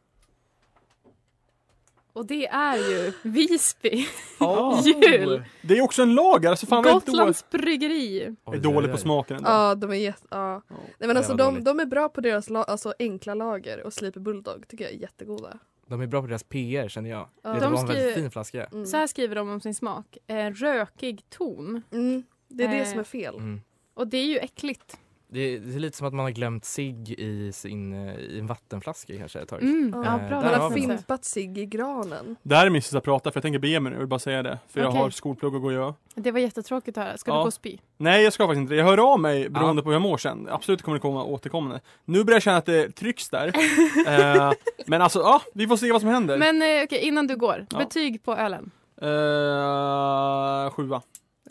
Och 2.13 2.27
det 2.27 2.47
är 2.47 2.77
ju 2.77 3.13
Visby. 3.23 4.07
Oh. 4.41 4.81
Jul. 4.85 5.45
Det 5.63 5.79
är 5.79 5.83
också 5.83 6.03
en 6.03 6.15
lager, 6.15 6.51
alltså 6.51 6.67
fan 6.67 6.83
Gotlands 6.83 7.51
bryggeri. 7.51 8.19
jag 8.19 8.55
är 8.55 8.59
Oj, 8.59 8.59
dålig 8.61 8.79
oj, 8.79 8.87
på 8.93 8.95
oj. 8.95 9.01
smaken 9.01 9.37
ändå. 9.37 9.51
Ja, 9.51 9.75
de 9.75 9.91
är 9.91 9.95
jätte... 9.95 10.27
Ja. 10.31 10.63
Nej, 10.69 10.83
men 10.99 11.17
alltså, 11.17 11.35
de, 11.35 11.65
de 11.65 11.81
är 11.81 11.87
bra 11.87 12.09
på 12.09 12.21
deras 12.21 12.51
la, 12.51 12.63
alltså, 12.65 12.95
enkla 12.99 13.35
lager 13.35 13.83
och 13.87 13.93
Sleepy 13.93 14.21
Bulldog 14.21 14.69
tycker 14.69 14.85
jag 14.85 14.93
är 14.95 14.99
jättegoda. 14.99 15.59
De 15.93 16.01
är 16.01 16.07
bra 16.07 16.21
på 16.21 16.27
deras 16.27 16.43
PR 16.45 16.89
känner 16.89 17.11
jag. 17.11 17.29
Ja. 17.43 17.53
Det 17.53 17.61
De 17.61 17.73
var 17.73 17.81
en 17.81 17.87
väldigt 17.87 18.15
fin 18.15 18.31
flaska. 18.31 18.65
Mm. 18.65 18.87
Så 18.87 18.97
här 18.97 19.07
skriver 19.07 19.35
de 19.37 19.49
om 19.51 19.61
sin 19.61 19.75
smak. 19.75 20.19
Eh, 20.27 20.51
rökig 20.51 21.23
ton. 21.29 21.83
Mm. 21.93 22.23
Det 22.49 22.65
är 22.65 22.69
det 22.69 22.79
Eh. 22.79 22.91
som 22.91 22.99
är 23.01 23.05
fel. 23.05 23.35
Mm. 23.35 23.61
Och 23.95 24.09
det 24.09 24.19
är 24.19 24.25
ju 24.27 24.39
äckligt. 24.39 24.99
Det, 25.35 25.59
det 25.59 25.75
är 25.75 25.79
lite 25.79 25.97
som 25.97 26.07
att 26.07 26.13
man 26.15 26.25
har 26.25 26.31
glömt 26.31 26.65
sig 26.65 27.13
i, 27.21 27.53
sin, 27.53 27.93
eh, 28.09 28.15
i 28.17 28.39
en 28.39 28.47
vattenflaska 28.47 29.19
kanske 29.19 29.41
ett 29.41 29.49
tag. 29.49 29.63
Mm. 29.63 29.93
Ja. 29.95 30.03
Ja, 30.05 30.21
Eh, 30.21 30.29
bra. 30.29 30.41
Man 30.41 30.45
har 30.55 30.57
har 30.61 30.71
fimpat 30.71 31.25
sig 31.25 31.61
i 31.61 31.67
granen. 31.67 32.37
Det 32.43 32.57
här 32.57 32.67
är 32.67 32.71
min 32.71 32.83
sista 32.83 33.01
prata 33.01 33.31
för 33.31 33.39
jag 33.39 33.43
tänker 33.43 33.59
bege 33.59 33.81
mig 33.81 33.91
nu, 33.91 33.97
jag 33.97 34.01
vill 34.01 34.09
bara 34.09 34.19
säga 34.19 34.43
det. 34.43 34.59
För 34.69 34.81
jag 34.81 34.89
Okej. 34.89 35.01
har 35.01 35.11
skolplugg 35.11 35.55
att 35.55 35.61
gå 35.61 35.67
och 35.67 35.73
göra. 35.73 35.95
Det 36.15 36.31
var 36.31 36.41
jättetråkigt 36.41 36.99
att 36.99 37.05
höra. 37.05 37.17
Ska 37.19 37.31
Ja. 37.31 37.35
du 37.37 37.41
gå 37.43 37.47
och 37.47 37.55
spy? 37.55 37.79
Nej 37.97 38.25
jag 38.25 38.33
ska 38.33 38.47
faktiskt 38.47 38.61
inte. 38.61 38.75
Jag 38.75 38.85
hör 38.85 39.13
av 39.13 39.21
mig 39.21 39.49
beroende 39.49 39.81
Ja. 39.81 39.83
på 39.85 39.89
hur 39.89 39.95
jag 39.95 40.03
mår 40.03 40.17
sen. 40.17 40.49
Absolut 40.51 40.83
kommer 40.83 40.97
det 40.97 41.03
komma 41.03 41.25
återkommande. 41.25 41.81
Nu 42.05 42.25
börjar 42.25 42.37
jag 42.37 42.43
känna 42.43 42.57
att 42.57 42.67
det 42.67 42.91
trycks 42.97 43.29
där. 43.29 43.47
eh, 44.07 44.53
men 44.87 45.03
alltså, 45.03 45.19
ja, 45.19 45.43
vi 45.55 45.67
får 45.67 45.77
se 45.77 45.93
vad 45.93 46.01
som 46.01 46.11
händer. 46.11 46.39
Men 46.39 46.63
eh, 46.63 46.85
okej, 46.85 46.99
innan 46.99 47.27
du 47.27 47.37
går. 47.37 47.67
Ja. 47.71 47.79
Betyg 47.79 48.23
på 48.25 48.35
ölen. 48.37 48.71
Eh, 49.03 50.71
sjua. 50.71 51.03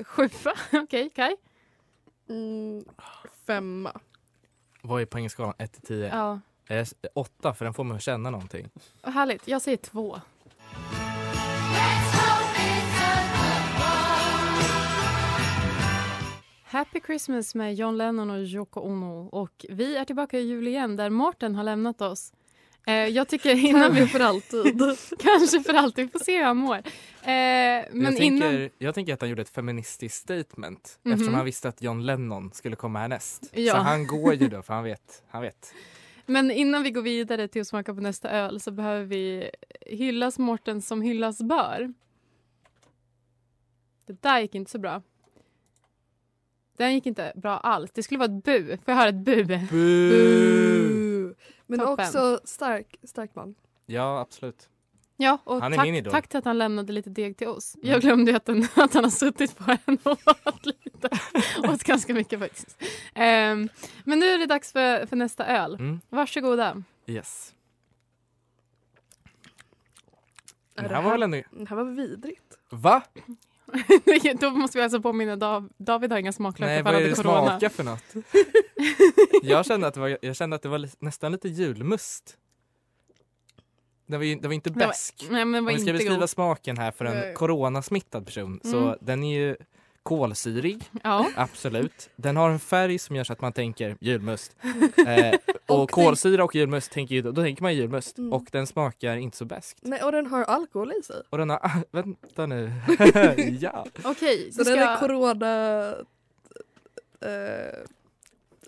Sjua. 0.05 0.53
Okej, 0.83 1.09
Kai? 1.15 1.35
Mm. 2.29 2.83
Femma. 3.47 3.99
Vad 4.81 5.01
är 5.01 5.05
poängskalan 5.05 5.53
1 5.57 5.71
till 5.73 5.81
10? 5.81 6.07
Ja. 6.07 6.39
Eh, 6.75 6.87
8 7.13 7.53
för 7.53 7.65
den 7.65 7.73
får 7.73 7.83
mig 7.83 7.95
att 7.95 8.01
känna 8.01 8.29
någonting. 8.29 8.69
Vad 9.01 9.13
härligt. 9.13 9.47
Jag 9.47 9.61
säger 9.61 9.77
två. 9.77 10.19
Happy 16.63 16.99
Christmas 17.05 17.55
med 17.55 17.75
John 17.75 17.97
Lennon 17.97 18.29
och 18.29 18.39
Yoko 18.39 18.79
Ono. 18.79 19.27
Och 19.27 19.65
vi 19.69 19.97
är 19.97 20.05
tillbaka 20.05 20.39
i 20.39 20.41
jul 20.41 20.67
igen 20.67 20.95
där 20.95 21.09
Mårten 21.09 21.55
har 21.55 21.63
lämnat 21.63 22.01
oss. 22.01 22.33
Eh, 22.85 22.93
jag 22.93 23.27
tycker 23.27 23.55
innan 23.65 23.93
vi... 23.93 24.07
För 24.07 24.19
alltid. 24.19 24.79
Kanske 25.19 25.59
för 25.63 25.73
alltid. 25.73 26.05
Vi 26.05 26.11
får 26.11 26.19
se 26.25 26.37
hur 26.37 26.43
han 26.45 26.57
mår. 26.57 26.75
Eh, 26.77 26.81
men 27.23 27.85
jag, 27.93 28.17
tänker, 28.17 28.23
innan... 28.53 28.69
jag 28.77 28.95
tänker 28.95 29.13
att 29.13 29.21
han 29.21 29.29
gjorde 29.29 29.41
ett 29.41 29.49
feministiskt 29.49 30.17
statement 30.17 30.99
Mhm. 31.03 31.13
eftersom 31.13 31.33
han 31.33 31.45
visste 31.45 31.69
att 31.69 31.81
John 31.81 32.05
Lennon 32.05 32.51
skulle 32.53 32.75
komma 32.75 32.99
härnäst. 32.99 33.49
Ja. 33.53 33.73
Så 33.73 33.79
han 33.79 34.07
går 34.07 34.33
ju 34.33 34.47
då 34.47 34.61
för 34.63 34.73
han 34.73 34.83
vet. 34.83 35.23
Han 35.29 35.41
vet. 35.41 35.73
Men 36.25 36.51
innan 36.51 36.83
vi 36.83 36.91
går 36.91 37.01
vidare 37.01 37.47
till 37.47 37.61
att 37.61 37.67
smaka 37.67 37.93
på 37.93 38.01
nästa 38.01 38.29
öl 38.29 38.59
så 38.59 38.71
behöver 38.71 39.05
vi 39.05 39.49
hyllas 39.85 40.39
Mårten 40.39 40.81
som 40.81 41.01
hyllas 41.01 41.41
bör. 41.41 41.93
Det 44.07 44.21
där 44.21 44.39
gick 44.39 44.55
inte 44.55 44.71
så 44.71 44.79
bra. 44.79 45.01
Den 46.77 46.93
gick 46.93 47.05
inte 47.05 47.33
bra 47.35 47.57
alls. 47.57 47.91
Det 47.93 48.03
skulle 48.03 48.17
vara 48.19 48.37
ett 48.37 48.43
bu. 48.43 48.67
Får 48.67 48.79
jag 48.85 48.95
höra 48.95 49.09
ett 49.09 49.15
bu? 49.15 49.43
Bu. 49.71 51.00
Men 51.71 51.79
Toppen. 51.79 52.05
också 52.05 52.39
stark, 52.43 52.95
stark 53.03 53.35
man. 53.35 53.55
Ja, 53.85 54.19
absolut. 54.19 54.69
Ja, 55.17 55.37
och 55.43 55.61
Han 55.61 55.73
är 55.73 55.77
tack, 55.77 55.85
min 55.85 55.95
idol. 55.95 56.11
tack 56.11 56.27
till 56.27 56.37
att 56.37 56.45
han 56.45 56.57
lämnade 56.57 56.93
lite 56.93 57.09
deg 57.09 57.37
till 57.37 57.47
oss. 57.47 57.75
Mm. 57.75 57.89
Jag 57.89 58.01
glömde 58.01 58.35
att, 58.35 58.45
den, 58.45 58.63
att 58.75 58.93
han 58.93 59.03
har 59.03 59.11
suttit 59.11 59.57
på 59.57 59.77
den 59.85 59.97
och 60.03 60.17
åt 60.45 60.65
lite. 60.65 61.09
åt 61.73 61.83
ganska 61.83 62.13
mycket 62.13 62.39
faktiskt. 62.39 62.83
Ehm, 63.15 63.69
men 64.03 64.19
nu 64.19 64.25
är 64.25 64.37
det 64.37 64.45
dags 64.45 64.71
för, 64.71 65.05
för 65.05 65.15
nästa 65.15 65.45
öl. 65.45 65.73
Mm. 65.75 66.01
Varsågoda. 66.09 66.83
Yes. 67.05 67.53
Det 70.75 70.81
det 70.81 70.87
här 70.87 70.95
var 70.95 71.01
här- 71.03 71.11
väl 71.11 71.23
ändå... 71.23 71.41
Det 71.51 71.69
här 71.69 71.75
var 71.75 71.83
vidrigt. 71.85 72.57
Va? 72.69 73.03
Då 74.39 74.49
måste 74.49 74.77
vi 74.77 74.83
alltså 74.83 75.01
påminna 75.01 75.35
Dav, 75.35 75.69
David 75.77 76.11
har 76.11 76.19
inga 76.19 76.31
smaklökar 76.31 76.73
Nej, 76.73 76.83
för 76.83 76.93
vad 76.93 77.01
är 77.01 77.07
det 77.09 77.15
corona. 77.15 77.47
smaka 77.59 77.69
för 77.69 77.83
något? 77.83 78.03
jag, 79.43 79.65
kände 79.65 79.87
att 79.87 79.93
det 79.93 79.99
var, 79.99 80.17
jag 80.21 80.35
kände 80.35 80.55
att 80.55 80.61
det 80.61 80.69
var 80.69 80.89
nästan 81.05 81.31
lite 81.31 81.49
julmust. 81.49 82.37
Det 84.07 84.17
var, 84.17 84.23
ju, 84.23 84.35
det 84.35 84.47
var 84.47 84.55
inte 84.55 84.71
bäsk. 84.71 85.27
Nej 85.29 85.45
men 85.45 85.51
den 85.51 85.59
Om 85.59 85.65
var 85.65 85.71
vi 85.71 85.77
ska 85.79 85.81
inte 85.89 85.93
beskriva 85.93 86.19
god. 86.19 86.29
smaken 86.29 86.77
här 86.77 86.91
för 86.91 87.05
en 87.05 87.35
coronasmittad 87.35 88.25
person 88.25 88.59
så 88.63 88.77
Mm. 88.77 88.97
den 89.01 89.23
är 89.23 89.39
ju 89.39 89.55
kolsyrig, 90.03 90.89
Ja. 91.03 91.29
absolut. 91.35 92.09
Den 92.15 92.37
har 92.37 92.49
en 92.49 92.59
färg 92.59 92.99
som 92.99 93.15
gör 93.15 93.23
så 93.23 93.33
att 93.33 93.41
man 93.41 93.53
tänker 93.53 93.97
julmust. 93.99 94.55
Eh, 95.07 95.35
och 95.67 95.79
Och 95.83 95.91
kolsyra 95.91 96.43
och 96.43 96.55
julmust, 96.55 96.91
tänker 96.91 97.15
ju, 97.15 97.21
då 97.21 97.33
tänker 97.43 97.63
man 97.63 97.75
julmust. 97.75 98.17
Mm. 98.17 98.33
Och 98.33 98.43
den 98.51 98.67
smakar 98.67 99.15
inte 99.17 99.37
så 99.37 99.45
bäst. 99.45 99.77
Nej, 99.81 100.03
och 100.03 100.11
den 100.11 100.25
har 100.25 100.43
alkohol 100.43 100.93
i 100.99 101.03
sig. 101.03 101.21
Och 101.29 101.37
den 101.37 101.49
har, 101.49 101.71
vänta 101.91 102.45
nu. 102.45 102.71
ja. 103.61 103.85
Okej, 104.03 104.51
Så 104.51 104.63
du 104.63 104.69
den 104.69 104.79
är 104.79 104.95
ska... 104.95 105.07
corona 105.07 105.87
eh, 107.21 107.83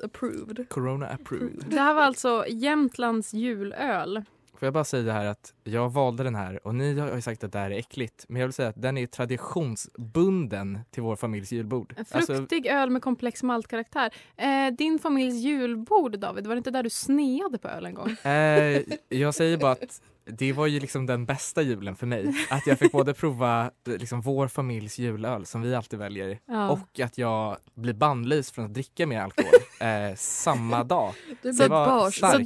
approved. 0.03 0.69
Corona 0.69 1.07
approved. 1.07 1.63
Det 1.67 1.79
här 1.79 1.93
var 1.93 2.01
alltså 2.01 2.45
Jämtlands 2.47 3.33
julöl. 3.33 4.23
Får 4.63 4.67
jag 4.67 4.73
bara 4.73 4.83
säga 4.83 5.13
här 5.13 5.25
att 5.25 5.53
jag 5.63 5.89
valde 5.93 6.23
den 6.23 6.35
här 6.35 6.67
och 6.67 6.75
ni 6.75 6.99
har 6.99 7.15
ju 7.15 7.21
sagt 7.21 7.43
att 7.43 7.51
det 7.51 7.59
här 7.59 7.71
är 7.71 7.75
äckligt. 7.77 8.25
Men 8.29 8.39
jag 8.39 8.47
vill 8.47 8.53
säga 8.53 8.69
att 8.69 8.81
den 8.81 8.97
är 8.97 9.05
traditionsbunden 9.07 10.79
till 10.91 11.03
vår 11.03 11.15
familjs 11.15 11.51
julbord. 11.51 11.93
En 11.97 12.05
Alltså, 12.11 12.35
fruktig 12.35 12.65
öl 12.67 12.89
med 12.89 13.01
komplex 13.01 13.43
maltkaraktär. 13.43 14.13
Eh, 14.37 14.73
din 14.77 14.99
familjs 14.99 15.35
julbord 15.35 16.19
David, 16.19 16.47
var 16.47 16.55
det 16.55 16.57
inte 16.57 16.71
där 16.71 16.83
du 16.83 16.89
sneade 16.89 17.57
på 17.57 17.67
öl 17.67 17.85
en 17.85 17.93
gång? 17.93 18.09
eh, 18.31 18.81
jag 19.09 19.35
säger 19.35 19.57
bara 19.57 19.71
att 19.71 20.01
det 20.25 20.53
var 20.53 20.67
ju 20.67 20.79
liksom 20.79 21.05
den 21.05 21.25
bästa 21.25 21.61
julen 21.61 21.95
för 21.95 22.07
mig. 22.07 22.33
Att 22.49 22.67
jag 22.67 22.79
fick 22.79 22.91
både 22.91 23.13
prova 23.23 23.71
liksom 23.85 24.21
vår 24.21 24.47
familjs 24.47 24.99
julöl 24.99 25.45
som 25.45 25.61
vi 25.61 25.75
alltid 25.75 25.99
väljer 25.99 26.39
Ja. 26.45 26.69
och 26.69 26.99
att 26.99 27.17
jag 27.17 27.57
blir 27.73 27.93
bannlyst 27.93 28.55
från 28.55 28.65
att 28.65 28.73
dricka 28.73 29.07
mer 29.07 29.19
alkohol 29.21 29.51
eh, 29.79 30.15
samma 30.15 30.83
dag. 30.83 31.13
Du 31.41 31.53
blir 31.53 31.69
var. 31.69 32.11
Så 32.11 32.37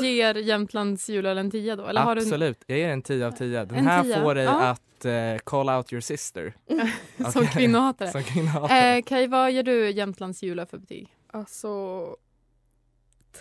du 0.00 0.06
ger 0.08 0.34
Jämtlands 0.34 1.08
julöl 1.08 1.38
en 1.38 1.50
tia 1.50 1.76
då? 1.76 1.86
Eller 1.86 2.00
har 2.00 2.14
du 2.14 2.20
Absolut, 2.22 2.64
jag 2.66 2.78
ger 2.78 2.88
en 2.88 3.02
10 3.02 3.26
av 3.26 3.30
10. 3.32 3.64
Den 3.64 3.76
En 3.78 3.86
här 3.86 4.02
tia? 4.02 4.22
får 4.22 4.34
dig 4.34 4.44
Ja. 4.44 4.60
att 4.68 5.04
eh, 5.04 5.12
call 5.44 5.68
out 5.70 5.92
your 5.92 6.00
sister. 6.00 6.54
som 7.32 7.46
kvinnohatare? 7.46 8.08
Som 8.10 8.22
kvinnohatare. 8.22 8.96
Eh, 8.96 9.02
Kaj, 9.02 9.26
vad 9.28 9.52
ger 9.52 9.62
du 9.62 9.90
Jämtlands 9.90 10.42
julöl 10.42 10.66
för 10.66 10.78
betyg? 10.78 11.08
Alltså 11.32 12.06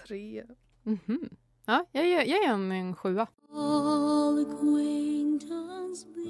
tre. 0.08 0.44
Mhm. 0.84 1.30
Ja, 1.66 1.86
jag 1.92 2.06
ger, 2.08 2.18
jag 2.18 2.28
ger 2.28 2.50
en, 2.50 2.72
en 2.72 2.96
sjua. 2.96 3.28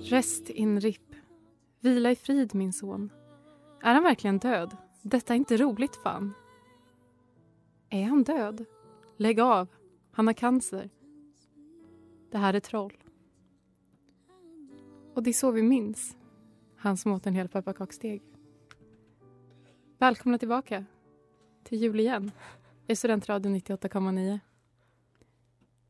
Rest 0.03 0.49
in 0.49 0.79
rip. 0.79 1.15
Vila 1.79 2.11
i 2.11 2.15
frid 2.15 2.55
min 2.55 2.73
son. 2.73 3.11
Är 3.81 3.93
han 3.93 4.03
verkligen 4.03 4.37
död? 4.37 4.77
Detta 5.01 5.33
är 5.33 5.37
inte 5.37 5.57
roligt 5.57 5.95
fan. 5.95 6.33
Är 7.89 8.03
han 8.03 8.23
död? 8.23 8.65
Lägg 9.17 9.39
av. 9.39 9.67
Han 10.11 10.27
har 10.27 10.33
cancer. 10.33 10.89
Det 12.31 12.37
här 12.37 12.53
är 12.53 12.59
troll. 12.59 12.97
Och 15.13 15.23
det 15.23 15.29
är 15.29 15.33
så 15.33 15.51
vi 15.51 15.63
minns. 15.63 16.17
Han 16.75 16.97
som 16.97 17.11
åt 17.11 17.27
en 17.27 17.35
hel 17.35 17.47
pepparkaksdeg. 17.47 18.21
Välkomna 19.97 20.37
tillbaka 20.37 20.85
till 21.63 21.81
jul 21.81 21.99
igen 21.99 22.31
i 22.87 22.95
Studentradion 22.95 23.55
98,9. 23.55 24.39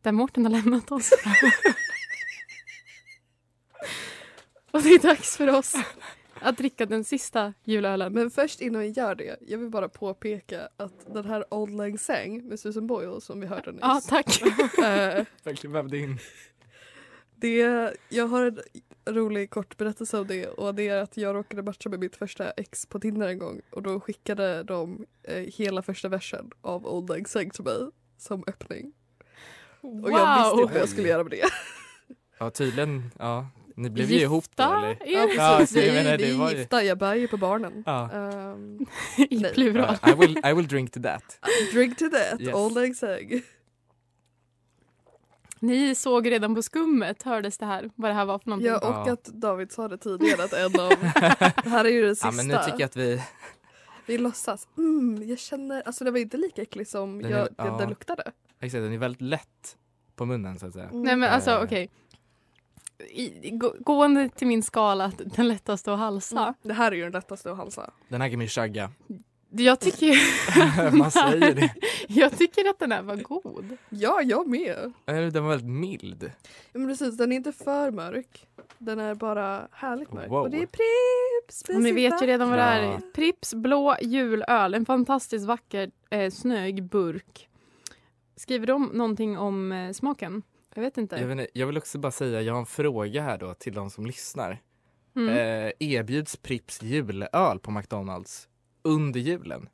Där 0.01 0.11
Mårten 0.11 0.45
har 0.45 0.51
lämnat 0.51 0.91
oss. 0.91 1.11
Och 4.73 4.81
det 4.81 4.89
är 4.89 4.99
dags 4.99 5.37
för 5.37 5.49
oss 5.49 5.75
att 6.41 6.57
dricka 6.57 6.85
den 6.85 7.03
sista 7.03 7.53
julölen. 7.63 8.13
Men 8.13 8.31
först 8.31 8.61
innan 8.61 8.81
vi 8.81 8.87
gör 8.87 9.15
det, 9.15 9.37
jag 9.47 9.57
vill 9.57 9.69
bara 9.69 9.89
påpeka 9.89 10.69
att 10.77 11.13
den 11.13 11.25
här 11.25 11.53
Old 11.53 11.77
Lang 11.77 11.97
Syng 11.97 12.47
med 12.47 12.59
Susan 12.59 12.87
Boyle 12.87 13.21
som 13.21 13.39
vi 13.39 13.47
hörde 13.47 13.71
nyss. 13.71 13.81
Ja, 13.81 14.01
tack. 14.07 14.41
eh, 14.77 15.25
Verkligen 15.43 15.71
vävde 15.71 15.97
in. 15.97 16.19
det, 17.35 17.93
jag 18.09 18.27
har 18.27 18.45
en 18.45 18.59
rolig 19.15 19.49
kort 19.49 19.77
berättelse 19.77 20.19
om 20.19 20.27
det 20.27 20.47
och 20.47 20.75
det 20.75 20.87
är 20.87 21.01
att 21.01 21.17
jag 21.17 21.35
råkade 21.35 21.63
matcha 21.63 21.89
med 21.89 21.99
mitt 21.99 22.15
första 22.15 22.51
ex 22.51 22.85
på 22.85 22.99
Tinder 22.99 23.27
en 23.27 23.39
gång 23.39 23.61
och 23.71 23.83
då 23.83 23.99
skickade 23.99 24.63
de 24.63 25.05
eh, 25.23 25.35
hela 25.35 25.81
första 25.81 26.09
versen 26.09 26.51
av 26.61 26.87
Old 26.87 27.09
Lang 27.09 27.25
Syng 27.25 27.49
till 27.49 27.63
mig 27.63 27.89
som 28.17 28.43
öppning. 28.47 28.93
Och 29.81 30.11
jag 30.11 30.37
visste 30.43 30.61
inte 30.61 30.73
vad 30.73 30.81
jag 30.81 30.89
skulle 30.89 31.07
göra 31.07 31.23
med 31.23 31.31
det. 31.31 31.45
Ja 32.39 32.49
tydligen, 32.49 33.11
ja. 33.19 33.47
Ni 33.75 33.89
blev 33.89 34.11
ju 34.11 34.19
ihop 34.19 34.43
då 34.55 34.63
Gifta? 34.63 34.77
eller? 34.77 34.87
Är 34.89 34.97
Ja, 35.21 35.27
det 35.27 35.33
Ja, 35.33 35.55
precis. 35.59 35.73
så 35.73 35.79
jag 35.85 35.93
vi, 35.93 36.03
menar, 36.03 36.17
vi 36.17 36.31
det 36.31 36.37
var 36.37 36.47
är 36.47 36.51
ju- 36.51 36.57
gifta, 36.57 36.83
jag 36.83 36.97
bär 36.97 37.15
ju 37.15 37.27
på 37.27 37.37
barnen. 37.37 37.83
Ja. 37.85 38.11
Ehm, 38.11 38.79
I 39.29 39.43
plural. 39.53 39.95
I 40.07 40.13
will, 40.13 40.37
I 40.45 40.53
will 40.53 40.67
drink 40.67 40.91
to 40.91 40.99
that. 41.03 41.39
drink 41.73 41.97
to 41.97 42.05
that, 42.09 42.41
Yes. 42.41 42.55
Old 42.55 42.73
Lang 42.75 42.95
Syng. 42.95 43.41
Ni 45.59 45.95
såg 45.95 46.31
redan 46.31 46.55
på 46.55 46.61
skummet, 46.63 47.23
hördes 47.23 47.57
det 47.57 47.65
här, 47.65 47.89
vad 47.95 48.09
det 48.11 48.15
här 48.15 48.25
var 48.25 48.39
för 48.39 48.49
någonting. 48.49 48.67
Ja, 48.71 48.77
och 48.77 49.09
Ja. 49.09 49.13
att 49.13 49.23
David 49.25 49.71
sa 49.71 49.87
det 49.87 49.97
tidigare 49.97 50.43
att 50.43 50.53
en 50.53 50.79
av... 50.79 50.89
det 51.63 51.69
här 51.69 51.85
är 51.85 51.89
ju 51.89 52.01
den 52.05 52.15
sista. 52.15 52.27
Ja 52.31 52.31
men 52.31 52.47
nu 52.47 52.53
tycker 52.53 52.79
jag 52.79 52.83
att 52.83 52.95
vi, 52.97 53.21
Vi 54.05 54.17
låtsas. 54.17 54.67
Mm, 54.77 55.29
jag 55.29 55.39
känner... 55.39 55.81
Alltså 55.81 56.03
det 56.03 56.11
var 56.11 56.19
inte 56.19 56.37
lika 56.37 56.61
äckligt 56.61 56.89
som 56.91 57.21
Den 57.21 57.33
är- 57.33 57.37
jag, 57.37 57.47
det, 57.47 57.53
ja. 57.57 57.77
det 57.77 57.85
luktade. 57.87 58.23
exakt, 58.59 58.81
den 58.83 58.93
är 58.93 58.97
väldigt 58.97 59.21
lätt 59.21 59.77
på 60.15 60.25
munnen 60.25 60.59
så 60.59 60.65
att 60.67 60.73
säga. 60.73 60.85
Mm. 60.89 61.01
Nej 61.01 61.15
men 61.15 61.29
alltså 61.29 61.51
Eh. 61.51 61.63
okej. 61.63 61.89
I- 63.09 63.49
gå- 63.51 63.75
Gående 63.79 64.29
till 64.29 64.47
min 64.47 64.63
skala 64.63 65.05
att 65.05 65.21
den 65.25 65.47
lättaste 65.47 65.93
att 65.93 65.99
halsa. 65.99 66.41
Mm. 66.41 66.53
Det 66.61 66.73
här 66.73 66.91
är 66.91 66.95
ju 66.95 67.03
den 67.03 67.11
lättaste 67.11 67.51
att 67.51 67.57
halsa. 67.57 67.91
Den 68.07 68.21
här 68.21 68.29
kan 68.29 68.37
man 68.37 68.45
ju 68.45 68.49
chagga. 68.49 68.91
Jag 69.55 69.79
tycker 69.79 70.05
ju... 70.05 70.17
Man 70.97 71.11
säger 71.11 71.55
det. 71.55 71.73
Jag 72.07 72.37
tycker 72.37 72.69
att 72.69 72.79
den 72.79 72.91
här 72.91 73.01
var 73.01 73.15
god. 73.15 73.77
Ja, 73.89 74.21
jag 74.21 74.47
med. 74.47 74.93
Den 75.05 75.43
var 75.43 75.49
väldigt 75.49 75.69
mild. 75.69 76.31
Ja, 76.71 76.79
men 76.79 76.87
precis, 76.87 77.17
den 77.17 77.31
är 77.31 77.35
inte 77.35 77.51
för 77.51 77.91
mörk. 77.91 78.47
Den 78.77 78.99
är 78.99 79.15
bara 79.15 79.67
härligt 79.71 80.13
mörk. 80.13 80.29
Wow. 80.29 80.41
Och 80.41 80.49
det 80.49 80.57
är 80.57 80.67
Pripps 80.67 81.63
Och 81.69 81.81
ni 81.81 81.91
vet 81.91 82.21
ju 82.21 82.27
redan 82.27 82.49
vad 82.49 82.59
det 82.59 82.63
är. 82.63 82.83
Ja. 82.83 82.99
Pripps 83.15 83.53
blå 83.53 83.95
julöl. 84.01 84.73
En 84.73 84.85
fantastiskt 84.85 85.45
vacker 85.45 85.91
eh, 86.09 86.31
snöig 86.31 86.83
burk. 86.83 87.49
Skriver 88.35 88.67
de 88.67 88.83
någonting 88.93 89.37
om 89.37 89.71
eh, 89.71 89.91
smaken? 89.91 90.43
Jag 90.75 90.81
vet 90.83 90.97
inte. 90.97 91.15
Jag, 91.15 91.27
vet 91.27 91.39
inte, 91.39 91.59
jag 91.59 91.67
vill 91.67 91.77
också 91.77 91.99
bara 91.99 92.11
säga, 92.11 92.41
jag 92.41 92.53
har 92.53 92.59
en 92.59 92.65
fråga 92.65 93.21
här 93.21 93.37
då 93.37 93.53
till 93.53 93.73
de 93.73 93.89
som 93.89 94.05
lyssnar. 94.05 94.61
Mm. 95.15 95.29
Eh, 95.29 95.71
erbjuds 95.79 96.37
Pripps 96.37 96.81
julöl 96.81 97.59
på 97.61 97.71
McDonalds 97.71 98.47
under 98.81 99.19
julen 99.19 99.69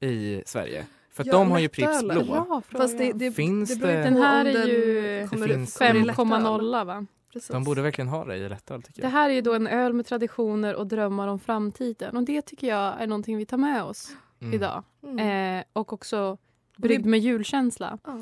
i 0.00 0.42
Sverige? 0.46 0.86
För 1.10 1.22
att 1.22 1.26
Ja, 1.26 1.32
de 1.32 1.50
har 1.50 1.58
ju 1.58 1.68
Pripps 1.68 2.02
blå. 2.02 2.24
Fråga. 2.24 2.62
Fast 2.70 2.98
det, 2.98 3.12
det, 3.12 3.32
Finns 3.32 3.74
det 3.80 3.86
det- 3.86 4.02
Den 4.02 4.16
här 4.16 4.44
är 4.44 4.66
ju 4.66 5.28
kommer 5.28 5.46
Det 5.48 5.52
upp- 5.54 5.58
finns- 5.58 5.76
kommer 5.76 5.94
i 5.94 6.04
lättöl. 6.04 6.14
5,0 6.26 6.84
va? 6.84 7.06
Precis. 7.32 7.48
De 7.50 7.64
borde 7.64 7.82
verkligen 7.82 8.08
ha 8.08 8.24
det 8.24 8.36
i 8.36 8.48
lättöl 8.48 8.82
tycker 8.82 9.02
Det 9.02 9.06
jag. 9.06 9.12
här 9.12 9.30
är 9.30 9.34
ju 9.34 9.40
då 9.40 9.54
en 9.54 9.66
öl 9.66 9.92
med 9.92 10.06
traditioner 10.06 10.74
och 10.76 10.86
drömmar 10.86 11.28
om 11.28 11.38
framtiden. 11.38 12.16
Och 12.16 12.22
det 12.22 12.42
tycker 12.42 12.66
jag 12.66 13.02
är 13.02 13.06
någonting 13.06 13.36
vi 13.36 13.46
tar 13.46 13.56
med 13.56 13.82
oss 13.82 14.16
Mm. 14.40 14.54
idag. 14.54 14.82
Mm. 15.02 15.58
Eh, 15.58 15.64
och 15.72 15.92
också 15.92 16.38
bryggd 16.76 17.06
med 17.06 17.20
julkänsla. 17.20 17.98
Ja. 18.04 18.18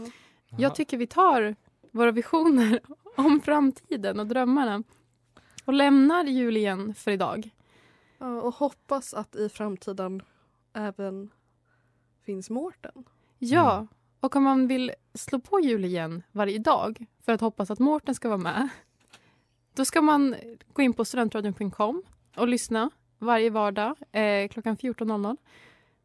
Jag 0.59 0.75
tycker 0.75 0.97
vi 0.97 1.07
tar 1.07 1.55
våra 1.93 2.11
visioner 2.13 2.81
om 3.17 3.41
framtiden 3.41 4.21
och 4.21 4.27
drömmarna 4.27 4.83
och 5.65 5.73
lämnar 5.73 6.25
jul 6.25 6.57
igen 6.57 6.95
för 6.95 7.11
idag. 7.11 7.51
Ja, 8.19 8.41
och 8.43 8.55
hoppas 8.55 9.15
att 9.15 9.37
i 9.37 9.49
framtiden 9.49 10.23
även 10.73 11.31
finns 12.25 12.51
Mårten. 12.51 13.05
Ja, 13.39 13.75
Mm. 13.77 13.89
och 14.21 14.37
om 14.37 14.43
man 14.43 14.67
vill 14.69 14.93
slå 15.15 15.41
på 15.41 15.61
jul 15.61 15.85
igen 15.85 16.23
varje 16.33 16.59
dag 16.59 17.07
för 17.21 17.33
att 17.33 17.41
hoppas 17.41 17.71
att 17.71 17.79
Mårten 17.79 18.15
ska 18.15 18.29
vara 18.29 18.39
med 18.39 18.69
då 19.75 19.85
ska 19.85 20.03
man 20.03 20.35
gå 20.73 20.83
in 20.83 20.93
på 20.93 21.05
studentradion.com 21.05 22.03
och 22.37 22.49
lyssna 22.49 22.91
varje 23.19 23.51
vardag 23.51 23.97
eh, 24.13 24.49
klockan 24.49 24.77
14.00. 24.77 25.37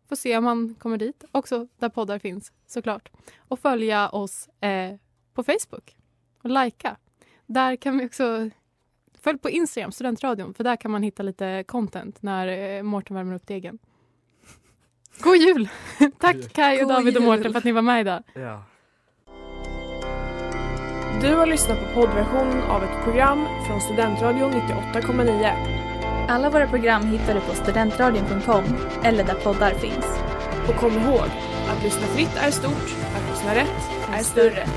Få 0.09 0.15
se 0.15 0.37
om 0.37 0.43
man 0.43 0.75
kommer 0.75 0.97
dit, 0.97 1.23
också 1.31 1.67
där 1.77 1.89
poddar 1.89 2.19
finns 2.19 2.51
såklart. 2.67 3.09
Och 3.37 3.59
följa 3.59 4.09
oss 4.09 4.49
eh, 4.61 4.95
på 5.37 5.43
Facebook 5.43 5.95
och 6.43 6.49
likea. 6.49 6.97
Där 7.45 7.75
kan 7.75 7.97
vi 7.97 8.07
också 8.07 8.49
Följ 9.21 9.37
på 9.37 9.49
Instagram, 9.49 9.91
Studentradion, 9.91 10.53
för 10.53 10.63
där 10.63 10.75
kan 10.75 10.91
man 10.91 11.03
hitta 11.03 11.23
lite 11.23 11.63
content 11.67 12.21
när 12.21 12.47
eh, 12.47 12.83
Mårten 12.83 13.15
värmer 13.15 13.35
upp 13.35 13.47
degen. 13.47 13.79
God 15.19 15.37
jul! 15.37 15.69
Tack 16.19 16.53
Kai 16.53 16.83
och 16.83 16.89
David 16.89 17.17
och. 17.17 17.23
Mårten 17.23 17.51
för 17.51 17.57
att 17.57 17.63
ni 17.63 17.71
var 17.71 17.81
med 17.81 18.01
idag. 18.01 18.23
Ja. 18.33 18.63
Du 21.21 21.35
har 21.35 21.45
lyssnat 21.45 21.79
på 21.79 22.01
poddversionen 22.01 22.61
av 22.61 22.83
ett 22.83 23.03
program 23.03 23.45
från 23.67 23.81
Studentradion 23.81 24.51
98,9. 24.51 26.27
Alla 26.29 26.49
våra 26.49 26.67
program 26.67 27.03
hittar 27.07 27.33
du 27.33 27.39
på 27.39 27.53
studentradion.com 27.53 28.63
eller 29.03 29.23
där 29.23 29.35
poddar 29.43 29.71
finns. 29.71 30.05
Och 30.69 30.75
kom 30.75 30.93
ihåg, 30.93 31.29
att 31.69 31.83
lyssna 31.83 32.07
fritt 32.07 32.35
är 32.37 32.51
stort, 32.51 32.95
att 33.15 33.29
lyssna 33.29 33.55
rätt 33.55 33.89
är 34.13 34.23
större. 34.23 34.67